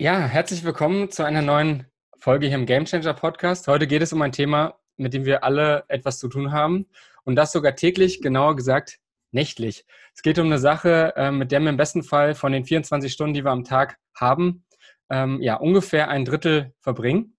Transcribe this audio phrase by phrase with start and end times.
[0.00, 1.84] Ja, herzlich willkommen zu einer neuen
[2.20, 3.66] Folge hier im Game Changer Podcast.
[3.66, 6.86] Heute geht es um ein Thema, mit dem wir alle etwas zu tun haben
[7.24, 9.00] und das sogar täglich, genauer gesagt
[9.32, 9.84] nächtlich.
[10.14, 13.12] Es geht um eine Sache, ähm, mit der wir im besten Fall von den 24
[13.12, 14.64] Stunden, die wir am Tag haben,
[15.10, 17.36] ähm, ja ungefähr ein Drittel verbringen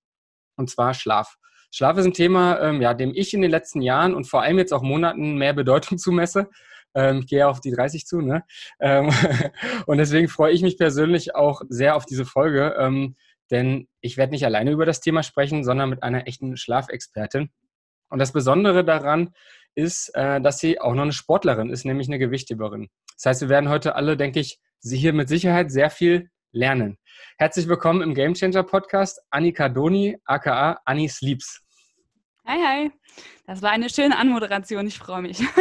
[0.58, 1.38] und zwar Schlaf.
[1.72, 4.58] Schlaf ist ein Thema, ähm, ja, dem ich in den letzten Jahren und vor allem
[4.58, 6.50] jetzt auch Monaten mehr Bedeutung zumesse.
[6.96, 8.44] Ähm, ich gehe auf die 30 zu, ne?
[8.80, 9.10] Ähm,
[9.86, 13.16] und deswegen freue ich mich persönlich auch sehr auf diese Folge, ähm,
[13.52, 17.50] denn ich werde nicht alleine über das Thema sprechen, sondern mit einer echten Schlafexpertin.
[18.10, 19.34] Und das Besondere daran
[19.76, 22.90] ist, äh, dass sie auch noch eine Sportlerin ist, nämlich eine Gewichtheberin.
[23.16, 26.98] Das heißt, wir werden heute alle, denke ich, sie hier mit Sicherheit sehr viel lernen.
[27.38, 31.62] Herzlich willkommen im Game Changer Podcast, Annika Doni, aka Annie Sleeps.
[32.50, 32.92] Hi, hi.
[33.46, 34.88] Das war eine schöne Anmoderation.
[34.88, 35.38] Ich freue mich.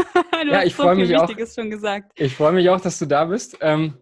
[0.45, 1.29] Du ja, ich so freue mich auch.
[1.29, 2.12] schon gesagt.
[2.15, 3.59] Ich freue mich auch, dass du da bist.
[3.60, 3.98] Ähm,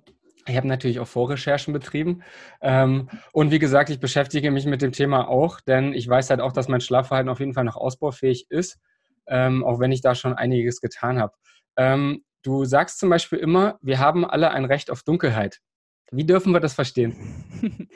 [0.47, 2.23] ich habe natürlich auch Vorrecherchen betrieben.
[2.61, 6.41] Ähm, und wie gesagt, ich beschäftige mich mit dem Thema auch, denn ich weiß halt
[6.41, 8.79] auch, dass mein Schlafverhalten auf jeden Fall noch ausbaufähig ist,
[9.27, 11.33] ähm, auch wenn ich da schon einiges getan habe.
[12.43, 15.59] du sagst zum Beispiel immer, wir haben alle ein Recht auf Dunkelheit.
[16.13, 17.17] Wie dürfen wir das verstehen?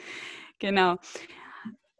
[0.59, 0.97] genau.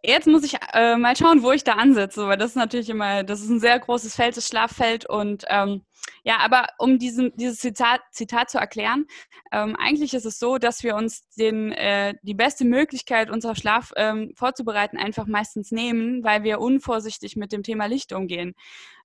[0.03, 3.23] Jetzt muss ich äh, mal schauen, wo ich da ansetze, weil das ist natürlich immer,
[3.23, 5.07] das ist ein sehr großes Feld, das Schlaffeld.
[5.07, 5.83] Und ähm,
[6.23, 9.05] ja, aber um diesen, dieses Zitat, Zitat zu erklären,
[9.51, 13.91] ähm, eigentlich ist es so, dass wir uns den, äh, die beste Möglichkeit, unser Schlaf
[13.95, 18.55] ähm, vorzubereiten, einfach meistens nehmen, weil wir unvorsichtig mit dem Thema Licht umgehen.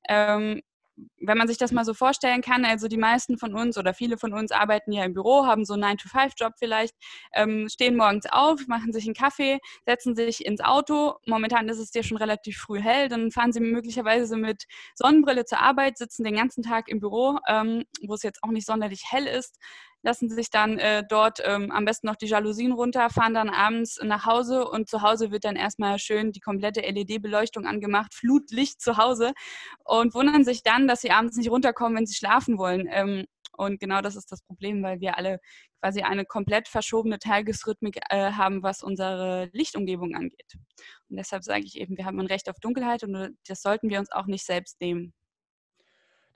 [0.08, 0.62] Ähm,
[1.20, 4.18] wenn man sich das mal so vorstellen kann, also die meisten von uns oder viele
[4.18, 6.94] von uns arbeiten ja im Büro, haben so einen 9-to-5-Job vielleicht,
[7.34, 11.14] ähm, stehen morgens auf, machen sich einen Kaffee, setzen sich ins Auto.
[11.26, 15.60] Momentan ist es ja schon relativ früh hell, dann fahren sie möglicherweise mit Sonnenbrille zur
[15.60, 19.26] Arbeit, sitzen den ganzen Tag im Büro, ähm, wo es jetzt auch nicht sonderlich hell
[19.26, 19.58] ist,
[20.06, 23.98] lassen sich dann äh, dort ähm, am besten noch die Jalousien runter, fahren dann abends
[24.02, 28.98] nach Hause und zu Hause wird dann erstmal schön die komplette LED-Beleuchtung angemacht, Flutlicht zu
[28.98, 29.32] Hause
[29.84, 32.88] und wundern sich dann, dass sie abends nicht runterkommen, wenn sie schlafen wollen.
[32.88, 33.26] Ähm,
[33.58, 35.40] und genau das ist das Problem, weil wir alle
[35.80, 40.54] quasi eine komplett verschobene Tagesrhythmik äh, haben, was unsere Lichtumgebung angeht.
[41.08, 43.98] Und deshalb sage ich eben, wir haben ein Recht auf Dunkelheit und das sollten wir
[43.98, 45.14] uns auch nicht selbst nehmen.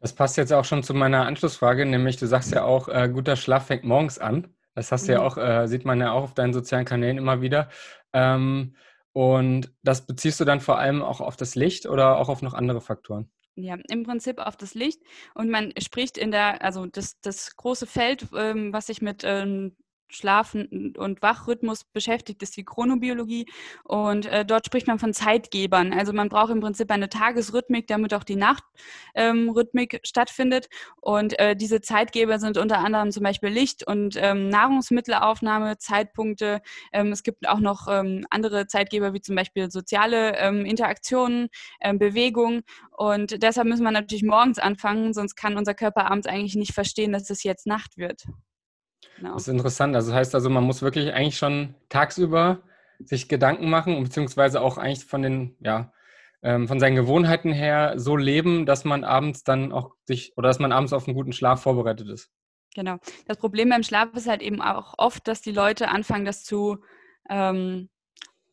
[0.00, 3.36] Das passt jetzt auch schon zu meiner Anschlussfrage, nämlich du sagst ja auch, äh, guter
[3.36, 4.54] Schlaf fängt morgens an.
[4.74, 5.26] Das hast du ja mhm.
[5.26, 7.68] auch, äh, sieht man ja auch auf deinen sozialen Kanälen immer wieder.
[8.12, 8.74] Ähm,
[9.12, 12.54] und das beziehst du dann vor allem auch auf das Licht oder auch auf noch
[12.54, 13.30] andere Faktoren?
[13.56, 15.02] Ja, im Prinzip auf das Licht.
[15.34, 19.76] Und man spricht in der, also das, das große Feld, ähm, was sich mit ähm,
[20.10, 23.46] Schlafen- und Wachrhythmus beschäftigt, ist die Chronobiologie.
[23.84, 25.92] Und äh, dort spricht man von Zeitgebern.
[25.92, 30.68] Also man braucht im Prinzip eine Tagesrhythmik, damit auch die Nachtrhythmik ähm, stattfindet.
[31.00, 36.60] Und äh, diese Zeitgeber sind unter anderem zum Beispiel Licht und ähm, Nahrungsmittelaufnahme, Zeitpunkte.
[36.92, 41.48] Ähm, es gibt auch noch ähm, andere Zeitgeber, wie zum Beispiel soziale ähm, Interaktionen,
[41.80, 42.62] ähm, Bewegung.
[42.96, 47.12] Und deshalb müssen wir natürlich morgens anfangen, sonst kann unser Körper abends eigentlich nicht verstehen,
[47.12, 48.26] dass es jetzt Nacht wird.
[49.20, 49.34] Genau.
[49.34, 49.94] Das ist interessant.
[49.94, 52.62] Also das heißt also, man muss wirklich eigentlich schon tagsüber
[53.04, 55.92] sich Gedanken machen, beziehungsweise auch eigentlich von den, ja,
[56.42, 60.58] ähm, von seinen Gewohnheiten her so leben, dass man abends dann auch sich oder dass
[60.58, 62.30] man abends auf einen guten Schlaf vorbereitet ist.
[62.74, 62.96] Genau.
[63.26, 66.78] Das Problem beim Schlaf ist halt eben auch oft, dass die Leute anfangen, das zu
[67.28, 67.90] ähm,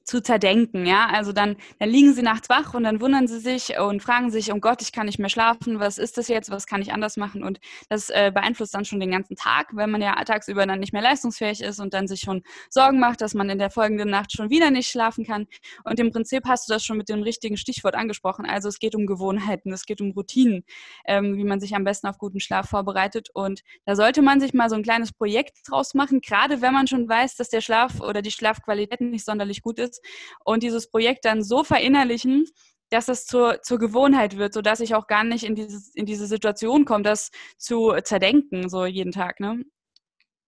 [0.08, 1.08] zu zerdenken, ja.
[1.12, 4.54] Also dann, dann liegen sie nachts wach und dann wundern sie sich und fragen sich,
[4.54, 7.18] oh Gott, ich kann nicht mehr schlafen, was ist das jetzt, was kann ich anders
[7.18, 7.44] machen?
[7.44, 7.60] Und
[7.90, 11.02] das äh, beeinflusst dann schon den ganzen Tag, wenn man ja tagsüber dann nicht mehr
[11.02, 14.50] leistungsfähig ist und dann sich schon Sorgen macht, dass man in der folgenden Nacht schon
[14.50, 15.46] wieder nicht schlafen kann.
[15.84, 18.46] Und im Prinzip hast du das schon mit dem richtigen Stichwort angesprochen.
[18.46, 20.64] Also es geht um Gewohnheiten, es geht um Routinen,
[21.06, 23.28] ähm, wie man sich am besten auf guten Schlaf vorbereitet.
[23.34, 26.88] Und da sollte man sich mal so ein kleines Projekt draus machen, gerade wenn man
[26.88, 29.97] schon weiß, dass der Schlaf oder die Schlafqualität nicht sonderlich gut ist
[30.44, 32.46] und dieses Projekt dann so verinnerlichen,
[32.90, 36.28] dass es zur, zur Gewohnheit wird, sodass ich auch gar nicht in, dieses, in diese
[36.28, 39.40] Situation komme, das zu zerdenken, so jeden Tag.
[39.40, 39.64] Ne?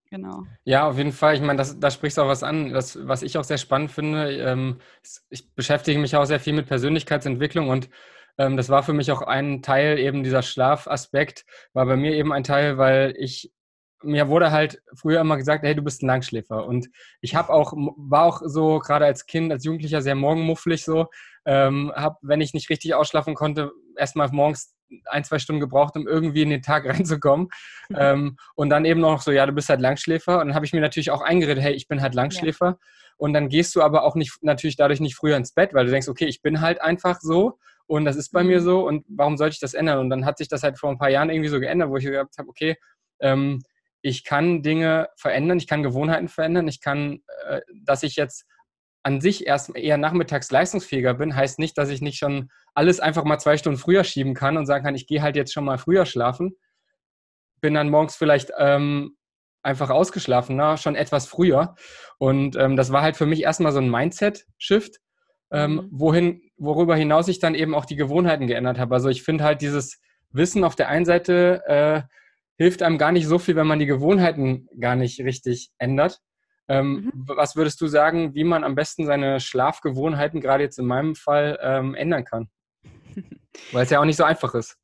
[0.09, 0.43] Genau.
[0.63, 1.35] Ja, auf jeden Fall.
[1.35, 4.31] Ich meine, da sprichst du auch was an, das, was ich auch sehr spannend finde.
[4.37, 4.79] Ähm,
[5.29, 7.89] ich beschäftige mich auch sehr viel mit Persönlichkeitsentwicklung und
[8.39, 12.33] ähm, das war für mich auch ein Teil eben dieser Schlafaspekt, war bei mir eben
[12.33, 13.51] ein Teil, weil ich
[14.03, 16.65] mir wurde halt früher immer gesagt, hey, du bist ein Langschläfer.
[16.65, 16.89] Und
[17.21, 21.07] ich habe auch, war auch so, gerade als Kind, als Jugendlicher sehr morgenmufflig so.
[21.45, 24.75] Ähm, habe, wenn ich nicht richtig ausschlafen konnte, erstmal morgens
[25.05, 27.49] ein, zwei Stunden gebraucht, um irgendwie in den Tag reinzukommen.
[27.89, 27.95] Mhm.
[27.97, 30.39] Ähm, und dann eben noch so, ja, du bist halt Langschläfer.
[30.39, 32.65] Und dann habe ich mir natürlich auch eingeredet, hey, ich bin halt Langschläfer.
[32.65, 32.77] Ja.
[33.17, 35.91] Und dann gehst du aber auch nicht, natürlich dadurch nicht früher ins Bett, weil du
[35.91, 38.63] denkst, okay, ich bin halt einfach so und das ist bei mir mhm.
[38.63, 39.99] so und warum sollte ich das ändern?
[39.99, 42.05] Und dann hat sich das halt vor ein paar Jahren irgendwie so geändert, wo ich
[42.05, 42.77] gesagt habe, okay,
[43.19, 43.61] ähm,
[44.01, 48.45] ich kann Dinge verändern, ich kann Gewohnheiten verändern, ich kann, äh, dass ich jetzt
[49.03, 53.23] an sich erst eher nachmittags leistungsfähiger bin, heißt nicht, dass ich nicht schon alles einfach
[53.23, 55.77] mal zwei Stunden früher schieben kann und sagen kann, ich gehe halt jetzt schon mal
[55.77, 56.55] früher schlafen.
[57.61, 59.17] Bin dann morgens vielleicht ähm,
[59.63, 61.75] einfach ausgeschlafener, schon etwas früher.
[62.17, 64.99] Und ähm, das war halt für mich erstmal so ein Mindset-Shift,
[65.51, 65.89] ähm, mhm.
[65.91, 68.95] wohin, worüber hinaus ich dann eben auch die Gewohnheiten geändert habe.
[68.95, 69.99] Also ich finde halt dieses
[70.31, 72.01] Wissen auf der einen Seite äh,
[72.59, 76.19] hilft einem gar nicht so viel, wenn man die Gewohnheiten gar nicht richtig ändert.
[76.67, 77.11] Ähm, mhm.
[77.25, 81.57] Was würdest du sagen, wie man am besten seine Schlafgewohnheiten, gerade jetzt in meinem Fall,
[81.63, 82.49] ähm, ändern kann?
[83.71, 84.77] Weil es ja auch nicht so einfach ist.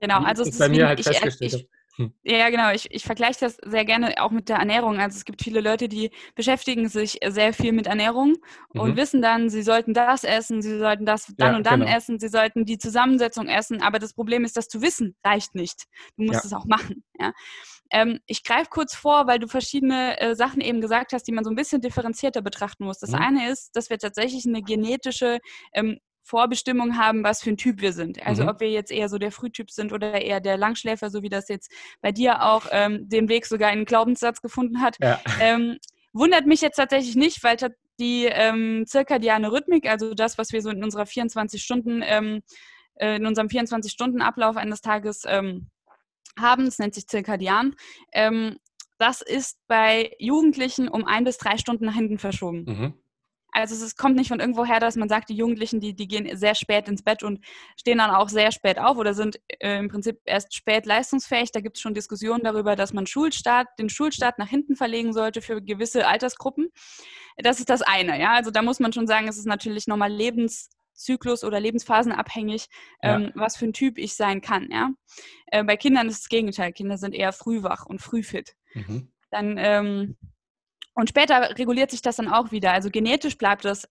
[0.00, 1.54] Genau, also es ist bei mir halt ich, festgestellt.
[1.54, 2.12] Ich, hm.
[2.24, 2.72] Ja, genau.
[2.72, 4.98] Ich, ich vergleiche das sehr gerne auch mit der Ernährung.
[4.98, 8.34] Also es gibt viele Leute, die beschäftigen sich sehr viel mit Ernährung
[8.68, 8.96] und mhm.
[8.96, 11.96] wissen dann, sie sollten das essen, sie sollten das dann ja, und dann genau.
[11.96, 13.80] essen, sie sollten die Zusammensetzung essen.
[13.80, 15.84] Aber das Problem ist, das zu wissen reicht nicht.
[16.16, 16.46] Du musst ja.
[16.46, 17.02] es auch machen.
[17.18, 17.32] Ja.
[17.90, 21.44] Ähm, ich greife kurz vor, weil du verschiedene äh, Sachen eben gesagt hast, die man
[21.44, 22.98] so ein bisschen differenzierter betrachten muss.
[22.98, 23.16] Das mhm.
[23.20, 25.38] eine ist, dass wir tatsächlich eine genetische
[25.72, 28.24] ähm, Vorbestimmung haben, was für ein Typ wir sind.
[28.26, 28.48] Also mhm.
[28.48, 31.48] ob wir jetzt eher so der Frühtyp sind oder eher der Langschläfer, so wie das
[31.48, 31.70] jetzt
[32.00, 34.96] bei dir auch ähm, den Weg sogar in einen Glaubenssatz gefunden hat.
[35.00, 35.20] Ja.
[35.40, 35.78] Ähm,
[36.12, 37.56] wundert mich jetzt tatsächlich nicht, weil
[38.00, 42.42] die ähm, zirkadiane Rhythmik, also das, was wir so in unserer 24 Stunden, ähm,
[42.96, 45.70] äh, in unserem 24-Stunden-Ablauf eines Tages ähm,
[46.38, 47.76] haben, das nennt sich zirkadian,
[48.12, 48.56] ähm,
[48.98, 52.64] das ist bei Jugendlichen um ein bis drei Stunden nach hinten verschoben.
[52.64, 52.94] Mhm.
[53.56, 56.36] Also es kommt nicht von irgendwo her, dass man sagt, die Jugendlichen, die, die gehen
[56.36, 57.40] sehr spät ins Bett und
[57.80, 61.52] stehen dann auch sehr spät auf oder sind äh, im Prinzip erst spät leistungsfähig.
[61.52, 65.40] Da gibt es schon Diskussionen darüber, dass man Schulstart, den Schulstart nach hinten verlegen sollte
[65.40, 66.68] für gewisse Altersgruppen.
[67.38, 68.34] Das ist das eine, ja.
[68.34, 72.66] Also da muss man schon sagen, es ist natürlich nochmal Lebenszyklus oder lebensphasenabhängig,
[73.02, 73.30] ähm, ja.
[73.36, 74.68] was für ein Typ ich sein kann.
[74.70, 74.90] Ja?
[75.46, 76.74] Äh, bei Kindern ist das Gegenteil.
[76.74, 78.54] Kinder sind eher frühwach und frühfit.
[78.74, 79.10] Mhm.
[79.30, 80.16] Dann ähm,
[80.96, 82.72] und später reguliert sich das dann auch wieder.
[82.72, 83.86] Also genetisch bleibt das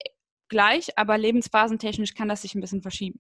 [0.50, 3.20] gleich, aber lebensphasentechnisch kann das sich ein bisschen verschieben.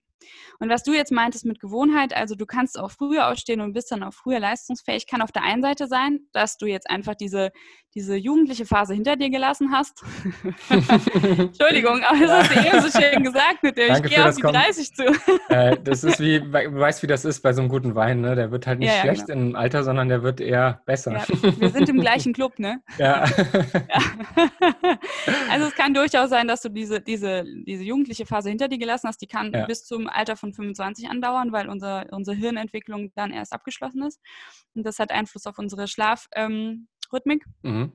[0.59, 3.91] Und was du jetzt meintest mit Gewohnheit, also du kannst auch früher ausstehen und bist
[3.91, 7.51] dann auch früher leistungsfähig, kann auf der einen Seite sein, dass du jetzt einfach diese,
[7.95, 10.03] diese jugendliche Phase hinter dir gelassen hast.
[10.69, 14.35] Entschuldigung, aber das hast du eben so schön gesagt mit dem, Danke ich gehe auf
[14.35, 15.03] die 30 zu.
[15.49, 18.35] äh, das ist wie, du weißt, wie das ist bei so einem guten Wein, ne?
[18.35, 19.49] Der wird halt nicht ja, ja, schlecht genau.
[19.49, 21.13] im Alter, sondern der wird eher besser.
[21.13, 21.25] Ja,
[21.57, 22.81] wir sind im gleichen Club, ne?
[22.97, 23.25] Ja.
[25.49, 29.07] also es kann durchaus sein, dass du diese, diese, diese jugendliche Phase hinter dir gelassen
[29.07, 33.53] hast, die kann bis zum Alter von 25 andauern, weil unser, unsere Hirnentwicklung dann erst
[33.53, 34.19] abgeschlossen ist.
[34.73, 36.35] Und das hat Einfluss auf unsere Schlafrhythmik.
[36.43, 36.87] Ähm,
[37.63, 37.91] mhm.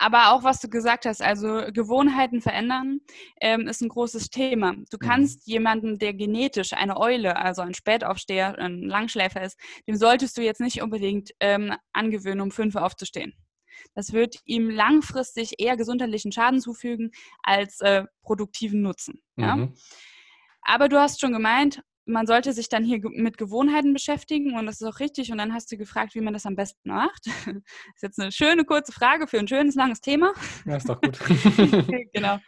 [0.00, 3.00] Aber auch, was du gesagt hast, also Gewohnheiten verändern,
[3.40, 4.74] ähm, ist ein großes Thema.
[4.90, 5.06] Du mhm.
[5.06, 5.52] kannst mhm.
[5.52, 9.58] jemanden, der genetisch eine Eule, also ein Spätaufsteher, ein Langschläfer ist,
[9.88, 13.34] dem solltest du jetzt nicht unbedingt ähm, angewöhnen, um fünf aufzustehen.
[13.94, 17.10] Das wird ihm langfristig eher gesundheitlichen Schaden zufügen
[17.42, 19.20] als äh, produktiven Nutzen.
[19.36, 19.68] Ja?
[20.68, 24.80] Aber du hast schon gemeint, man sollte sich dann hier mit Gewohnheiten beschäftigen und das
[24.80, 25.32] ist auch richtig.
[25.32, 27.26] Und dann hast du gefragt, wie man das am besten macht.
[27.26, 27.46] Das
[27.94, 30.34] ist jetzt eine schöne kurze Frage für ein schönes langes Thema.
[30.66, 31.18] Ja, ist doch gut.
[32.12, 32.38] genau.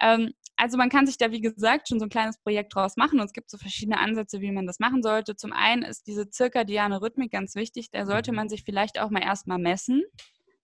[0.00, 3.20] Ähm, also man kann sich da, wie gesagt, schon so ein kleines Projekt draus machen
[3.20, 5.36] und es gibt so verschiedene Ansätze, wie man das machen sollte.
[5.36, 7.90] Zum einen ist diese zirkadiane Rhythmik ganz wichtig.
[7.90, 8.36] Da sollte mhm.
[8.36, 10.02] man sich vielleicht auch mal erstmal messen,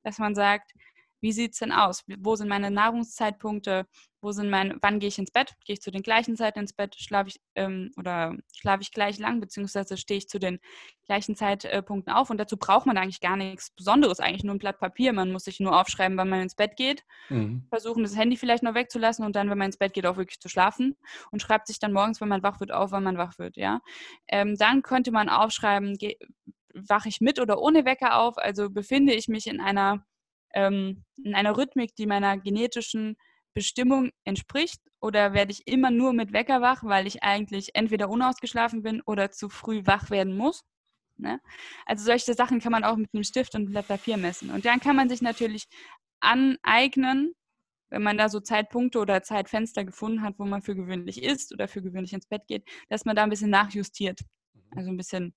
[0.03, 0.73] dass man sagt,
[1.22, 2.04] wie sieht es denn aus?
[2.19, 3.86] Wo sind meine Nahrungszeitpunkte?
[4.20, 5.55] Wo sind meine, wann gehe ich ins Bett?
[5.64, 6.96] Gehe ich zu den gleichen Zeiten ins Bett?
[6.96, 10.58] Schlafe ich ähm, oder schlafe ich gleich lang, beziehungsweise stehe ich zu den
[11.06, 12.31] gleichen Zeitpunkten auf?
[12.31, 15.12] Und dazu braucht man eigentlich gar nichts Besonderes, eigentlich nur ein Blatt Papier.
[15.12, 17.67] Man muss sich nur aufschreiben, wann man ins Bett geht, mhm.
[17.69, 20.41] versuchen, das Handy vielleicht noch wegzulassen und dann, wenn man ins Bett geht, auch wirklich
[20.41, 20.96] zu schlafen
[21.31, 23.56] und schreibt sich dann morgens, wenn man wach wird, auf, wann man wach wird.
[23.56, 23.81] Ja?
[24.29, 25.96] Ähm, dann könnte man aufschreiben,
[26.74, 28.38] wache ich mit oder ohne Wecker auf?
[28.38, 30.05] Also befinde ich mich in einer
[30.55, 33.17] ähm, in einer Rhythmik, die meiner genetischen
[33.55, 34.81] Bestimmung entspricht?
[35.01, 39.31] Oder werde ich immer nur mit Wecker wach, weil ich eigentlich entweder unausgeschlafen bin oder
[39.31, 40.63] zu früh wach werden muss?
[41.17, 41.41] Ne?
[41.87, 44.51] Also solche Sachen kann man auch mit einem Stift und Blatt Papier messen.
[44.51, 45.67] Und dann kann man sich natürlich
[46.21, 47.35] aneignen,
[47.91, 51.69] wenn man da so Zeitpunkte oder Zeitfenster gefunden hat, wo man für gewöhnlich ist oder
[51.69, 54.21] für gewöhnlich ins Bett geht, dass man da ein bisschen nachjustiert.
[54.55, 54.79] Mhm.
[54.79, 55.35] Also ein bisschen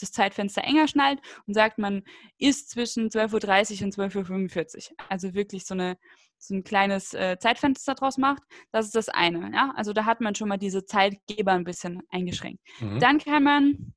[0.00, 2.02] das Zeitfenster enger schnallt und sagt, man
[2.38, 4.96] ist zwischen 12.30 Uhr und 12.45 Uhr.
[5.08, 5.96] Also wirklich so, eine,
[6.38, 8.42] so ein kleines äh, Zeitfenster draus macht.
[8.72, 9.50] Das ist das eine.
[9.52, 9.72] Ja?
[9.76, 12.62] Also da hat man schon mal diese Zeitgeber ein bisschen eingeschränkt.
[12.80, 12.98] Mhm.
[12.98, 13.94] Dann kann man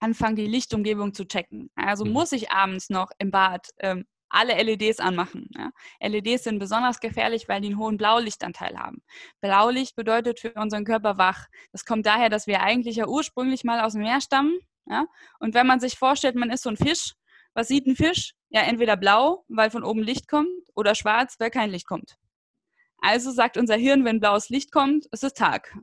[0.00, 1.70] anfangen, die Lichtumgebung zu checken.
[1.74, 2.12] Also mhm.
[2.12, 5.48] muss ich abends noch im Bad ähm, alle LEDs anmachen.
[5.56, 5.70] Ja.
[6.00, 9.02] LEDs sind besonders gefährlich, weil die einen hohen Blaulichtanteil haben.
[9.40, 11.46] Blaulicht bedeutet für unseren Körper wach.
[11.70, 15.06] Das kommt daher, dass wir eigentlich ja ursprünglich mal aus dem Meer stammen ja?
[15.38, 17.14] Und wenn man sich vorstellt, man ist so ein Fisch,
[17.54, 18.34] Was sieht ein Fisch?
[18.48, 22.16] Ja, entweder blau, weil von oben Licht kommt, oder schwarz, weil kein Licht kommt.
[22.98, 25.76] Also sagt unser Hirn, wenn blaues Licht kommt, ist es Tag.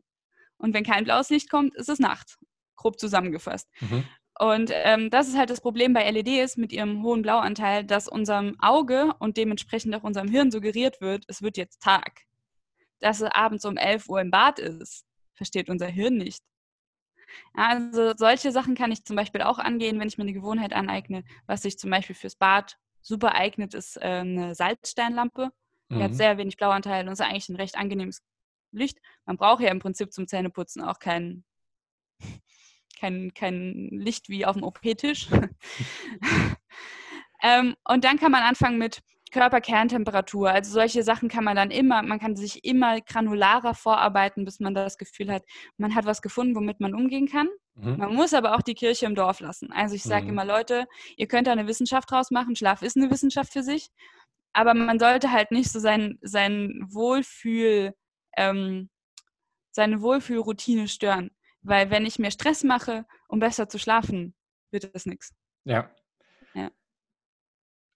[0.57, 2.37] Und wenn kein blaues Licht kommt, ist es Nacht.
[2.75, 3.69] Grob zusammengefasst.
[3.79, 4.03] Mhm.
[4.39, 8.59] Und ähm, das ist halt das Problem bei LEDs mit ihrem hohen Blauanteil, dass unserem
[8.59, 12.21] Auge und dementsprechend auch unserem Hirn suggeriert wird, es wird jetzt Tag.
[12.99, 15.05] Dass es abends um 11 Uhr im Bad ist,
[15.35, 16.43] versteht unser Hirn nicht.
[17.53, 21.23] Also solche Sachen kann ich zum Beispiel auch angehen, wenn ich mir eine Gewohnheit aneigne.
[21.47, 25.51] Was sich zum Beispiel fürs Bad super eignet, ist äh, eine Salzsteinlampe.
[25.89, 26.03] Die mhm.
[26.03, 28.21] hat sehr wenig Blauanteil und ist eigentlich ein recht angenehmes
[28.71, 28.99] Licht.
[29.25, 31.43] Man braucht ja im Prinzip zum Zähneputzen auch kein,
[32.99, 35.27] kein, kein Licht wie auf dem OP-Tisch.
[37.43, 40.49] ähm, und dann kann man anfangen mit Körperkerntemperatur.
[40.49, 44.75] Also solche Sachen kann man dann immer, man kann sich immer granularer vorarbeiten, bis man
[44.75, 45.43] das Gefühl hat,
[45.77, 47.47] man hat was gefunden, womit man umgehen kann.
[47.75, 47.97] Mhm.
[47.97, 49.71] Man muss aber auch die Kirche im Dorf lassen.
[49.71, 50.31] Also ich sage mhm.
[50.31, 50.85] immer, Leute,
[51.15, 52.55] ihr könnt da eine Wissenschaft draus machen.
[52.55, 53.89] Schlaf ist eine Wissenschaft für sich.
[54.53, 57.93] Aber man sollte halt nicht so sein, sein Wohlfühl,
[58.35, 58.89] ähm,
[59.71, 61.31] seine Wohlfühlroutine stören.
[61.61, 64.35] Weil wenn ich mir Stress mache, um besser zu schlafen,
[64.71, 65.33] wird das nichts.
[65.63, 65.89] Ja.
[66.53, 66.69] ja.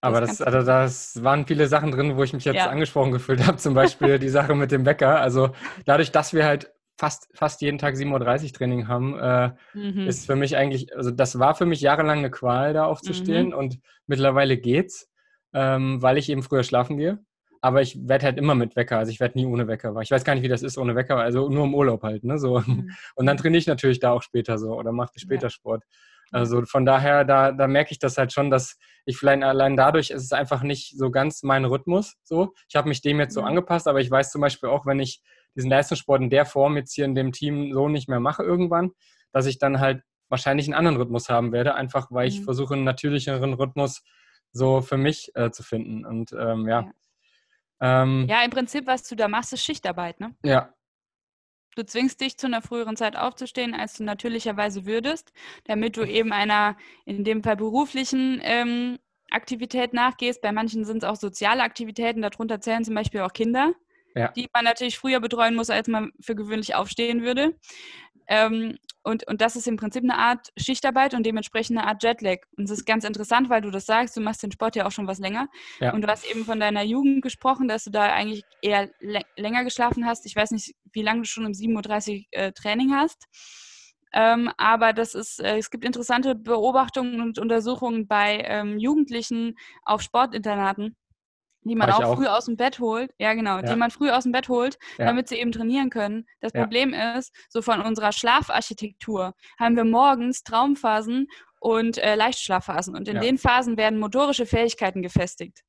[0.05, 2.69] Aber das, also das waren viele Sachen drin, wo ich mich jetzt ja.
[2.69, 3.57] angesprochen gefühlt habe.
[3.57, 5.19] Zum Beispiel die Sache mit dem Wecker.
[5.19, 5.51] Also
[5.85, 10.07] dadurch, dass wir halt fast, fast jeden Tag 7.30 Uhr Training haben, äh, mhm.
[10.07, 13.47] ist für mich eigentlich, also das war für mich jahrelang eine Qual, da aufzustehen.
[13.47, 13.53] Mhm.
[13.53, 15.09] Und mittlerweile geht's,
[15.53, 17.19] ähm, weil ich eben früher schlafen gehe.
[17.61, 19.95] Aber ich werde halt immer mit Wecker, also ich werde nie ohne Wecker.
[20.01, 22.37] Ich weiß gar nicht, wie das ist ohne Wecker, also nur im Urlaub halt, ne?
[22.37, 22.59] So.
[22.59, 22.91] Mhm.
[23.15, 25.49] Und dann trainiere ich natürlich da auch später so oder mache später ja.
[25.49, 25.83] Sport.
[26.31, 30.09] Also von daher, da, da merke ich das halt schon, dass ich vielleicht allein dadurch
[30.09, 32.15] ist es einfach nicht so ganz mein Rhythmus.
[32.23, 33.47] So, ich habe mich dem jetzt so mhm.
[33.47, 35.21] angepasst, aber ich weiß zum Beispiel auch, wenn ich
[35.55, 38.91] diesen Leistungssport in der Form jetzt hier in dem Team so nicht mehr mache irgendwann,
[39.31, 42.45] dass ich dann halt wahrscheinlich einen anderen Rhythmus haben werde, einfach weil ich mhm.
[42.45, 44.03] versuche, einen natürlicheren Rhythmus
[44.51, 46.05] so für mich äh, zu finden.
[46.05, 46.81] Und ähm, ja.
[46.81, 46.91] Ja.
[47.81, 50.33] Ähm, ja, im Prinzip, was du da machst, ist Schichtarbeit, ne?
[50.43, 50.73] Ja,
[51.75, 55.33] Du zwingst dich zu einer früheren Zeit aufzustehen, als du natürlicherweise würdest,
[55.65, 58.97] damit du eben einer, in dem Fall beruflichen ähm,
[59.29, 60.41] Aktivität nachgehst.
[60.41, 63.73] Bei manchen sind es auch soziale Aktivitäten, darunter zählen zum Beispiel auch Kinder,
[64.15, 64.29] ja.
[64.29, 67.55] die man natürlich früher betreuen muss, als man für gewöhnlich aufstehen würde.
[68.27, 72.39] Ähm, und, und das ist im Prinzip eine Art Schichtarbeit und dementsprechend eine Art Jetlag.
[72.57, 74.91] Und es ist ganz interessant, weil du das sagst, du machst den Sport ja auch
[74.91, 75.47] schon was länger.
[75.79, 75.93] Ja.
[75.93, 78.89] Und du hast eben von deiner Jugend gesprochen, dass du da eigentlich eher
[79.37, 80.25] länger geschlafen hast.
[80.25, 83.25] Ich weiß nicht, wie lange du schon um 7.30 Uhr äh, Training hast.
[84.11, 90.01] Ähm, aber das ist, äh, es gibt interessante Beobachtungen und Untersuchungen bei ähm, Jugendlichen auf
[90.01, 90.95] Sportinternaten
[91.69, 93.63] die man auch, auch, früh aus dem Bett holt, ja genau, ja.
[93.63, 95.05] die man früh aus dem Bett holt, ja.
[95.05, 96.25] damit sie eben trainieren können.
[96.39, 96.61] Das ja.
[96.61, 101.27] Problem ist, so von unserer Schlafarchitektur haben wir morgens Traumphasen
[101.59, 105.61] und äh, Leichtschlafphasen und in den Phasen werden motorische Fähigkeiten gefestigt.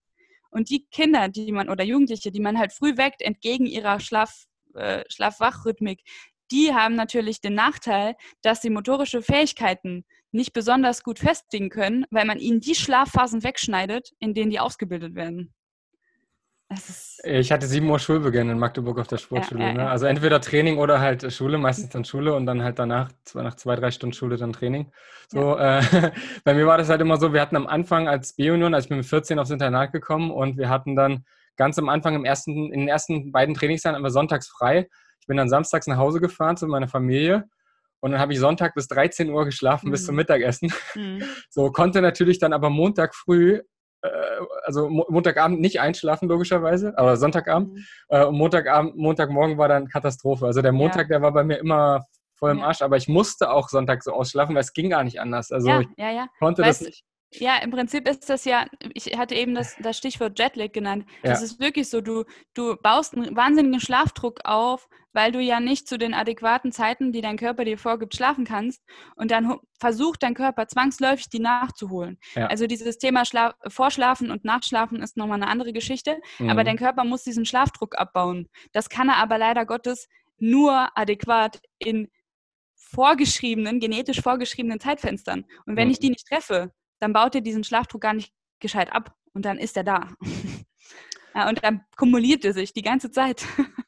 [0.50, 4.45] Und die Kinder, die man oder Jugendliche, die man halt früh weckt entgegen ihrer Schlaf,
[4.75, 6.03] äh, Schlafwachrhythmik,
[6.50, 12.26] die haben natürlich den Nachteil, dass sie motorische Fähigkeiten nicht besonders gut festigen können, weil
[12.26, 15.55] man ihnen die Schlafphasen wegschneidet, in denen die ausgebildet werden
[17.23, 19.61] ich hatte sieben Uhr Schulbeginn in Magdeburg auf der Sportschule.
[19.61, 19.90] Ja, ja, ne?
[19.90, 23.76] Also entweder Training oder halt Schule, meistens dann Schule und dann halt danach, nach zwei,
[23.76, 24.90] drei Stunden Schule dann Training.
[25.28, 25.80] So, äh,
[26.44, 28.88] bei mir war das halt immer so, wir hatten am Anfang als B-Union, als ich
[28.88, 31.25] bin mit 14 aufs Internat gekommen und wir hatten dann
[31.56, 34.88] ganz am Anfang im ersten, in den ersten beiden Trainingsjahren immer sonntags frei.
[35.20, 37.49] Ich bin dann samstags nach Hause gefahren zu meiner Familie
[38.00, 39.92] und dann habe ich Sonntag bis 13 Uhr geschlafen mhm.
[39.92, 40.73] bis zum Mittagessen.
[40.94, 41.23] Mhm.
[41.50, 43.62] So konnte natürlich dann aber Montag früh äh,
[44.65, 47.73] also Montagabend nicht einschlafen, logischerweise, aber Sonntagabend.
[47.73, 47.85] Mhm.
[48.09, 50.47] Äh, und Montagabend, Montagmorgen war dann Katastrophe.
[50.47, 51.17] Also der Montag, ja.
[51.19, 54.55] der war bei mir immer voll im Arsch, aber ich musste auch Sonntag so ausschlafen,
[54.55, 55.50] weil es ging gar nicht anders.
[55.50, 57.05] Also ja, ich ja, konnte weißt, das nicht.
[57.33, 61.06] Ja, im Prinzip ist das ja, ich hatte eben das, das Stichwort Jetlag genannt.
[61.23, 65.88] Das ist wirklich so, du, du baust einen wahnsinnigen Schlafdruck auf, weil du ja nicht
[65.88, 68.85] zu den adäquaten Zeiten, die dein Körper dir vorgibt, schlafen kannst.
[69.16, 72.18] Und dann versucht dein Körper zwangsläufig, die nachzuholen.
[72.35, 72.47] Ja.
[72.47, 76.21] Also dieses Thema Schla Vorschlafen und Nachschlafen ist nochmal eine andere Geschichte.
[76.38, 76.50] Mhm.
[76.50, 78.49] Aber dein Körper muss diesen Schlafdruck abbauen.
[78.73, 80.06] Das kann er aber leider Gottes
[80.38, 82.09] nur adäquat in
[82.75, 85.47] vorgeschriebenen, genetisch vorgeschriebenen Zeitfenstern.
[85.64, 85.92] Und wenn mhm.
[85.92, 89.59] ich die nicht treffe, dann baut er diesen Schlafdruck gar nicht gescheit ab und dann
[89.59, 90.09] ist er da.
[91.35, 93.45] ja, und dann kumuliert er sich die ganze Zeit.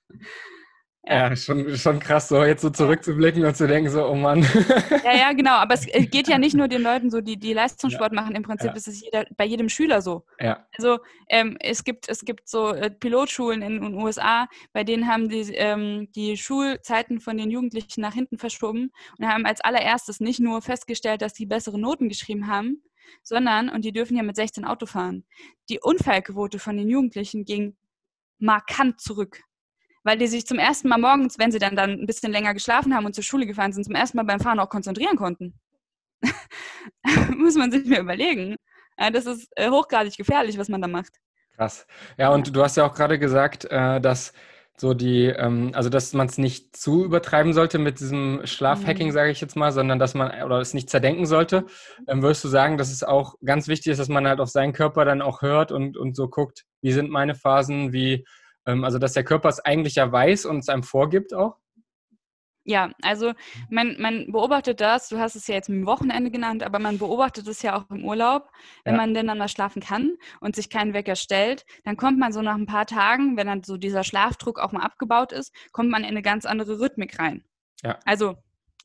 [1.08, 4.42] Ja, schon, schon krass, so jetzt so zurückzublicken und zu denken, so, oh Mann.
[5.04, 5.52] Ja, ja, genau.
[5.52, 8.20] Aber es äh, geht ja nicht nur den Leuten so, die, die Leistungssport ja.
[8.20, 8.34] machen.
[8.34, 8.76] Im Prinzip ja.
[8.76, 10.26] ist es jeder, bei jedem Schüler so.
[10.38, 10.66] Ja.
[10.76, 10.98] Also
[11.30, 15.54] ähm, es, gibt, es gibt so äh, Pilotschulen in den USA, bei denen haben die,
[15.54, 20.60] ähm, die Schulzeiten von den Jugendlichen nach hinten verschoben und haben als allererstes nicht nur
[20.60, 22.82] festgestellt, dass die bessere Noten geschrieben haben,
[23.22, 25.24] sondern, und die dürfen ja mit 16 Auto fahren,
[25.68, 27.76] die Unfallquote von den Jugendlichen ging
[28.38, 29.42] markant zurück.
[30.04, 32.94] Weil die sich zum ersten Mal morgens, wenn sie dann, dann ein bisschen länger geschlafen
[32.94, 35.58] haben und zur Schule gefahren sind, zum ersten Mal beim Fahren auch konzentrieren konnten.
[37.36, 38.56] Muss man sich mir überlegen.
[38.96, 41.14] Das ist äh, hochgradig gefährlich, was man da macht.
[41.54, 41.86] Krass.
[42.16, 44.32] Ja, und du hast ja auch gerade gesagt, äh, dass
[44.80, 49.12] so die, ähm, also dass man es nicht zu übertreiben sollte mit diesem Schlafhacking, mhm.
[49.12, 51.66] sage ich jetzt mal, sondern dass man oder es nicht zerdenken sollte.
[52.06, 54.72] Ähm, würdest du sagen, dass es auch ganz wichtig ist, dass man halt auf seinen
[54.72, 58.24] Körper dann auch hört und, und so guckt, wie sind meine Phasen, wie,
[58.66, 61.56] ähm, also dass der Körper es eigentlich ja weiß und es einem vorgibt auch?
[62.68, 63.32] Ja, also
[63.70, 67.48] man, man beobachtet das, du hast es ja jetzt im Wochenende genannt, aber man beobachtet
[67.48, 68.50] es ja auch im Urlaub,
[68.84, 69.00] wenn ja.
[69.00, 72.42] man denn dann mal schlafen kann und sich keinen Wecker stellt, dann kommt man so
[72.42, 76.02] nach ein paar Tagen, wenn dann so dieser Schlafdruck auch mal abgebaut ist, kommt man
[76.02, 77.42] in eine ganz andere Rhythmik rein.
[77.82, 77.98] Ja.
[78.04, 78.36] Also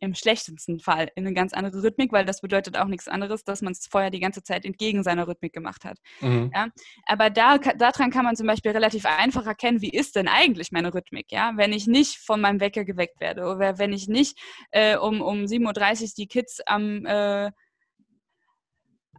[0.03, 3.62] im schlechtesten Fall in eine ganz andere Rhythmik, weil das bedeutet auch nichts anderes, dass
[3.62, 5.98] man es vorher die ganze Zeit entgegen seiner Rhythmik gemacht hat.
[6.19, 6.51] Mhm.
[6.53, 6.67] Ja?
[7.05, 10.93] Aber da, daran kann man zum Beispiel relativ einfach erkennen, wie ist denn eigentlich meine
[10.93, 11.53] Rhythmik, ja?
[11.55, 14.38] Wenn ich nicht von meinem Wecker geweckt werde oder wenn ich nicht
[14.72, 17.51] äh, um, um 7.30 Uhr die Kids am äh,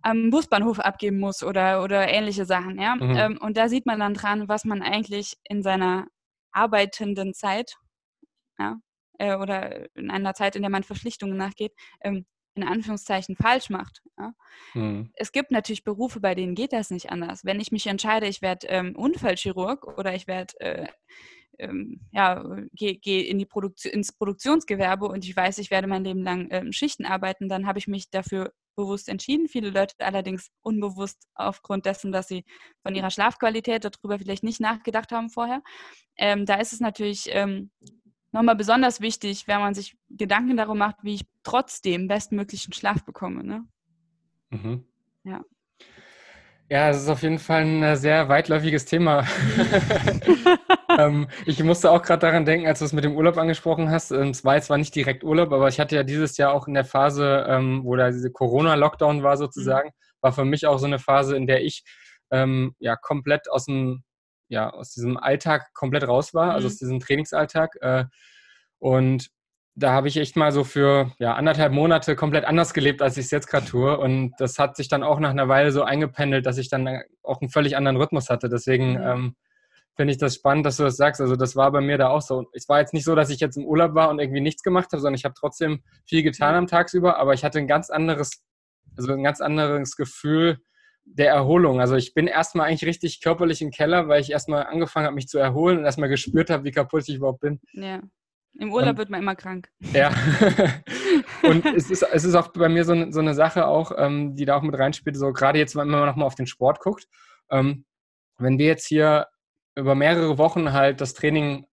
[0.03, 2.95] am Busbahnhof abgeben muss oder, oder ähnliche Sachen, ja.
[2.95, 3.17] Mhm.
[3.17, 6.07] Ähm, und da sieht man dann dran, was man eigentlich in seiner
[6.53, 7.77] arbeitenden Zeit,
[8.59, 8.77] ja,
[9.19, 14.03] äh, oder in einer Zeit, in der man Verpflichtungen nachgeht, ähm, in Anführungszeichen falsch macht.
[14.19, 14.33] Ja?
[14.75, 15.11] Mhm.
[15.15, 17.45] Es gibt natürlich Berufe, bei denen geht das nicht anders.
[17.45, 20.87] Wenn ich mich entscheide, ich werde ähm, Unfallchirurg oder ich werde äh,
[21.59, 26.05] ähm, ja, gehe geh in die Produktion, ins Produktionsgewerbe und ich weiß, ich werde mein
[26.05, 29.49] Leben lang ähm, Schichten arbeiten, dann habe ich mich dafür bewusst entschieden.
[29.49, 32.45] Viele Leute allerdings unbewusst aufgrund dessen, dass sie
[32.83, 35.63] von ihrer Schlafqualität darüber vielleicht nicht nachgedacht haben vorher.
[36.17, 37.71] Ähm, da ist es natürlich ähm,
[38.35, 43.45] nochmal besonders wichtig, wenn man sich Gedanken darum macht, wie ich trotzdem bestmöglichen Schlaf bekomme.
[43.45, 43.65] Ne?
[44.51, 44.85] Mhm.
[45.23, 45.43] Ja.
[46.69, 49.25] Ja, es ist auf jeden Fall ein sehr weitläufiges Thema.
[50.99, 54.11] ähm, ich musste auch gerade daran denken, als du es mit dem Urlaub angesprochen hast.
[54.11, 56.67] Ähm, es war jetzt zwar nicht direkt Urlaub, aber ich hatte ja dieses Jahr auch
[56.67, 60.23] in der Phase, ähm, wo da diese Corona-Lockdown war sozusagen, mhm.
[60.23, 61.85] war für mich auch so eine Phase, in der ich
[62.33, 64.03] ähm, ja komplett aus dem
[64.49, 66.73] ja, aus diesem Alltag komplett raus war, also mhm.
[66.73, 67.77] aus diesem Trainingsalltag.
[67.81, 68.05] Äh,
[68.79, 69.31] und
[69.77, 73.25] da habe ich echt mal so für ja, anderthalb Monate komplett anders gelebt, als ich
[73.27, 73.99] es jetzt gerade tue.
[73.99, 77.41] Und das hat sich dann auch nach einer Weile so eingependelt, dass ich dann auch
[77.41, 78.49] einen völlig anderen Rhythmus hatte.
[78.49, 79.03] Deswegen mhm.
[79.03, 79.37] ähm,
[79.97, 81.21] finde ich das spannend, dass du das sagst.
[81.21, 82.49] Also das war bei mir da auch so.
[82.53, 84.93] Es war jetzt nicht so, dass ich jetzt im Urlaub war und irgendwie nichts gemacht
[84.93, 88.45] habe, sondern ich habe trotzdem viel getan am Tagsüber, aber ich hatte ein ganz anderes,
[88.97, 90.59] also ein ganz anderes Gefühl,
[91.05, 91.81] der Erholung.
[91.81, 95.29] Also ich bin erstmal eigentlich richtig körperlich im Keller, weil ich erstmal angefangen habe, mich
[95.29, 97.61] zu erholen und erstmal gespürt habe, wie kaputt ich überhaupt bin.
[97.73, 98.01] Ja.
[98.59, 99.69] Im Urlaub und, wird man immer krank.
[99.93, 100.15] Ja.
[101.43, 104.45] und es ist, es ist auch bei mir so, so eine Sache auch, ähm, die
[104.45, 107.07] da auch mit reinspielt, so gerade jetzt, wenn man nochmal auf den Sport guckt,
[107.51, 107.85] ähm,
[108.39, 109.27] wenn wir jetzt hier
[109.77, 111.67] über mehrere Wochen halt das Training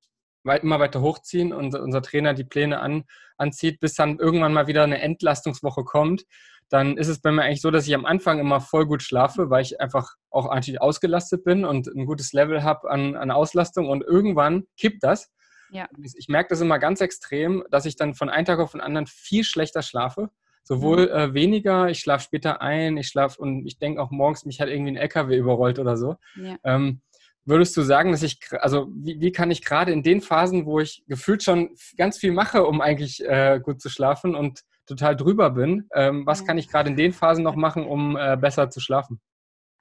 [0.43, 3.03] weit, immer weiter hochziehen und unser Trainer die Pläne an,
[3.37, 6.25] anzieht, bis dann irgendwann mal wieder eine Entlastungswoche kommt,
[6.71, 9.49] dann ist es bei mir eigentlich so, dass ich am Anfang immer voll gut schlafe,
[9.49, 13.89] weil ich einfach auch eigentlich ausgelastet bin und ein gutes Level habe an, an Auslastung
[13.89, 15.29] und irgendwann kippt das.
[15.71, 15.89] Ja.
[16.01, 19.05] Ich merke das immer ganz extrem, dass ich dann von einem Tag auf den anderen
[19.05, 20.29] viel schlechter schlafe.
[20.63, 21.11] Sowohl mhm.
[21.11, 24.69] äh, weniger, ich schlafe später ein, ich schlafe und ich denke auch morgens, mich hat
[24.69, 26.15] irgendwie ein LKW überrollt oder so.
[26.41, 26.55] Ja.
[26.63, 27.01] Ähm,
[27.43, 30.79] würdest du sagen, dass ich, also wie, wie kann ich gerade in den Phasen, wo
[30.79, 35.51] ich gefühlt schon ganz viel mache, um eigentlich äh, gut zu schlafen und total drüber
[35.51, 35.87] bin.
[35.93, 39.21] Ähm, was kann ich gerade in den Phasen noch machen, um äh, besser zu schlafen?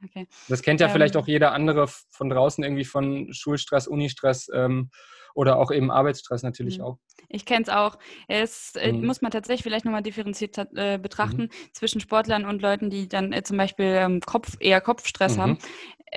[0.04, 0.26] Okay.
[0.48, 4.90] Das kennt ja ähm, vielleicht auch jeder andere von draußen irgendwie von Schulstress, Unistress ähm,
[5.34, 6.84] oder auch eben Arbeitsstress natürlich mhm.
[6.84, 6.98] auch.
[7.28, 7.98] Ich kenne es auch.
[8.26, 9.06] Es äh, mhm.
[9.06, 11.72] muss man tatsächlich vielleicht nochmal differenziert äh, betrachten mhm.
[11.72, 15.58] zwischen Sportlern und Leuten, die dann äh, zum Beispiel ähm, Kopf, eher Kopfstress haben.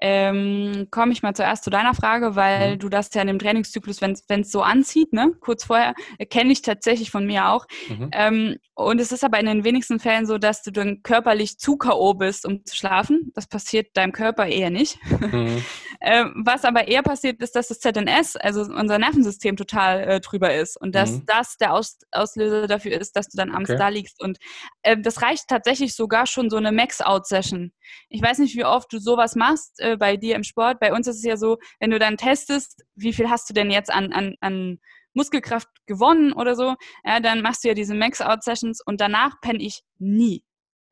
[0.01, 2.79] Ähm, Komme ich mal zuerst zu deiner Frage, weil mhm.
[2.79, 6.51] du das ja in dem Trainingszyklus, wenn es so anzieht, ne, kurz vorher, äh, kenne
[6.51, 7.65] ich tatsächlich von mir auch.
[7.89, 8.09] Mhm.
[8.11, 11.77] Ähm, und es ist aber in den wenigsten Fällen so, dass du dann körperlich zu
[11.77, 12.15] K.O.
[12.15, 13.31] bist, um zu schlafen.
[13.35, 14.97] Das passiert deinem Körper eher nicht.
[15.19, 15.63] Mhm.
[16.01, 20.55] ähm, was aber eher passiert, ist, dass das ZNS, also unser Nervensystem, total äh, drüber
[20.55, 20.81] ist.
[20.81, 21.25] Und dass mhm.
[21.27, 23.79] das der Aus Auslöser dafür ist, dass du dann abends okay.
[23.79, 24.23] da liegst.
[24.23, 24.39] Und
[24.81, 27.73] äh, das reicht tatsächlich sogar schon so eine Max-Out-Session.
[28.09, 30.79] Ich weiß nicht, wie oft du sowas machst äh, bei dir im Sport.
[30.79, 33.69] Bei uns ist es ja so, wenn du dann testest, wie viel hast du denn
[33.69, 34.79] jetzt an, an, an
[35.13, 39.83] Muskelkraft gewonnen oder so, ja, dann machst du ja diese Max-Out-Sessions und danach penne ich
[39.99, 40.43] nie.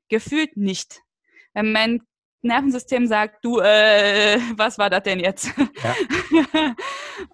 [0.10, 1.02] Gefühlt nicht.
[1.54, 2.02] Mein
[2.44, 5.52] Nervensystem sagt, du, äh, was war das denn jetzt?
[5.84, 5.96] Ja.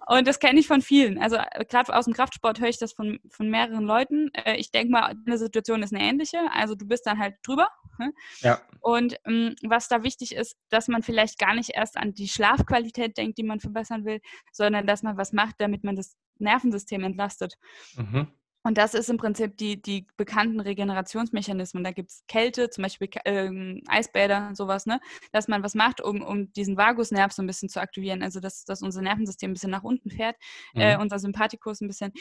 [0.06, 1.18] Und das kenne ich von vielen.
[1.18, 4.30] Also äh, gerade aus dem Kraftsport höre ich das von, von mehreren Leuten.
[4.34, 6.38] Äh, ich denke mal, deine Situation ist eine ähnliche.
[6.52, 7.68] Also du bist dann halt drüber.
[7.98, 8.12] Ne?
[8.40, 8.60] Ja.
[8.80, 13.16] Und ähm, was da wichtig ist, dass man vielleicht gar nicht erst an die Schlafqualität
[13.16, 14.20] denkt, die man verbessern will,
[14.52, 17.54] sondern dass man was macht, damit man das Nervensystem entlastet.
[17.96, 18.28] Mhm.
[18.64, 21.84] Und das ist im Prinzip die, die bekannten Regenerationsmechanismen.
[21.84, 25.00] Da gibt es Kälte, zum Beispiel ähm, Eisbäder, sowas, ne?
[25.32, 28.64] dass man was macht, um, um diesen Vagusnerv so ein bisschen zu aktivieren, also dass,
[28.64, 30.36] dass unser Nervensystem ein bisschen nach unten fährt,
[30.74, 31.00] äh, mhm.
[31.00, 32.12] äh, unser Sympathikus ein bisschen.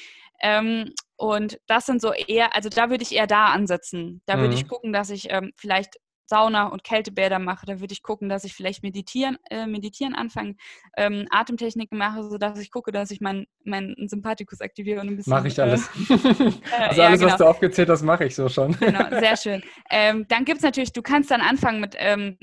[0.42, 4.22] Ähm, und das sind so eher, also da würde ich eher da ansetzen.
[4.28, 4.70] Da würde ich mhm.
[4.70, 8.54] gucken, dass ich ähm, vielleicht Sauna und Kältebäder mache, da würde ich gucken, dass ich
[8.54, 10.56] vielleicht meditieren, äh, meditieren anfange,
[10.96, 15.32] ähm, Atemtechniken mache, sodass ich gucke, dass ich meinen mein Sympathikus aktiviere und ein bisschen.
[15.32, 15.90] Mache ich alles.
[16.10, 16.32] Äh, also
[16.78, 17.26] alles, ja, genau.
[17.32, 18.78] was du aufgezählt hast, mache ich so schon.
[18.80, 19.64] Genau, sehr schön.
[19.90, 22.38] Ähm, dann gibt es natürlich, du kannst dann anfangen mit ähm,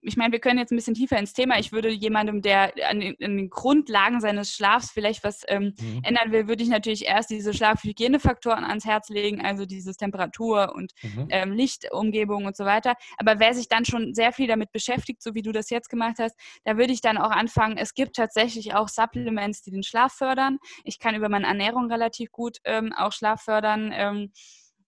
[0.00, 1.58] ich meine, wir können jetzt ein bisschen tiefer ins Thema.
[1.58, 6.00] Ich würde jemandem, der an den, an den Grundlagen seines Schlafs vielleicht was ähm, mhm.
[6.02, 10.92] ändern will, würde ich natürlich erst diese Schlafhygienefaktoren ans Herz legen, also dieses Temperatur und
[11.02, 11.26] mhm.
[11.30, 12.94] ähm, Lichtumgebung und so weiter.
[13.18, 16.16] Aber wer sich dann schon sehr viel damit beschäftigt, so wie du das jetzt gemacht
[16.18, 17.76] hast, da würde ich dann auch anfangen.
[17.76, 20.58] Es gibt tatsächlich auch Supplements, die den Schlaf fördern.
[20.84, 23.92] Ich kann über meine Ernährung relativ gut ähm, auch Schlaf fördern.
[23.94, 24.32] Ähm,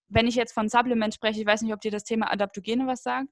[0.09, 3.03] wenn ich jetzt von Supplements spreche, ich weiß nicht, ob dir das Thema Adaptogene was
[3.03, 3.29] sagt.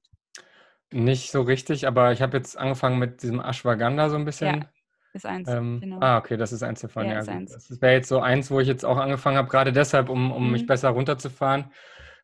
[0.91, 4.61] Nicht so richtig, aber ich habe jetzt angefangen mit diesem Ashwagandha so ein bisschen.
[4.61, 4.69] Ja,
[5.13, 5.49] ist eins.
[5.49, 5.99] Ähm, genau.
[5.99, 7.05] Ah, okay, das ist eins davon.
[7.05, 7.51] Ja, ja ist eins.
[7.51, 10.45] Das wäre jetzt so eins, wo ich jetzt auch angefangen habe, gerade deshalb, um, um
[10.45, 10.51] mhm.
[10.51, 11.71] mich besser runterzufahren,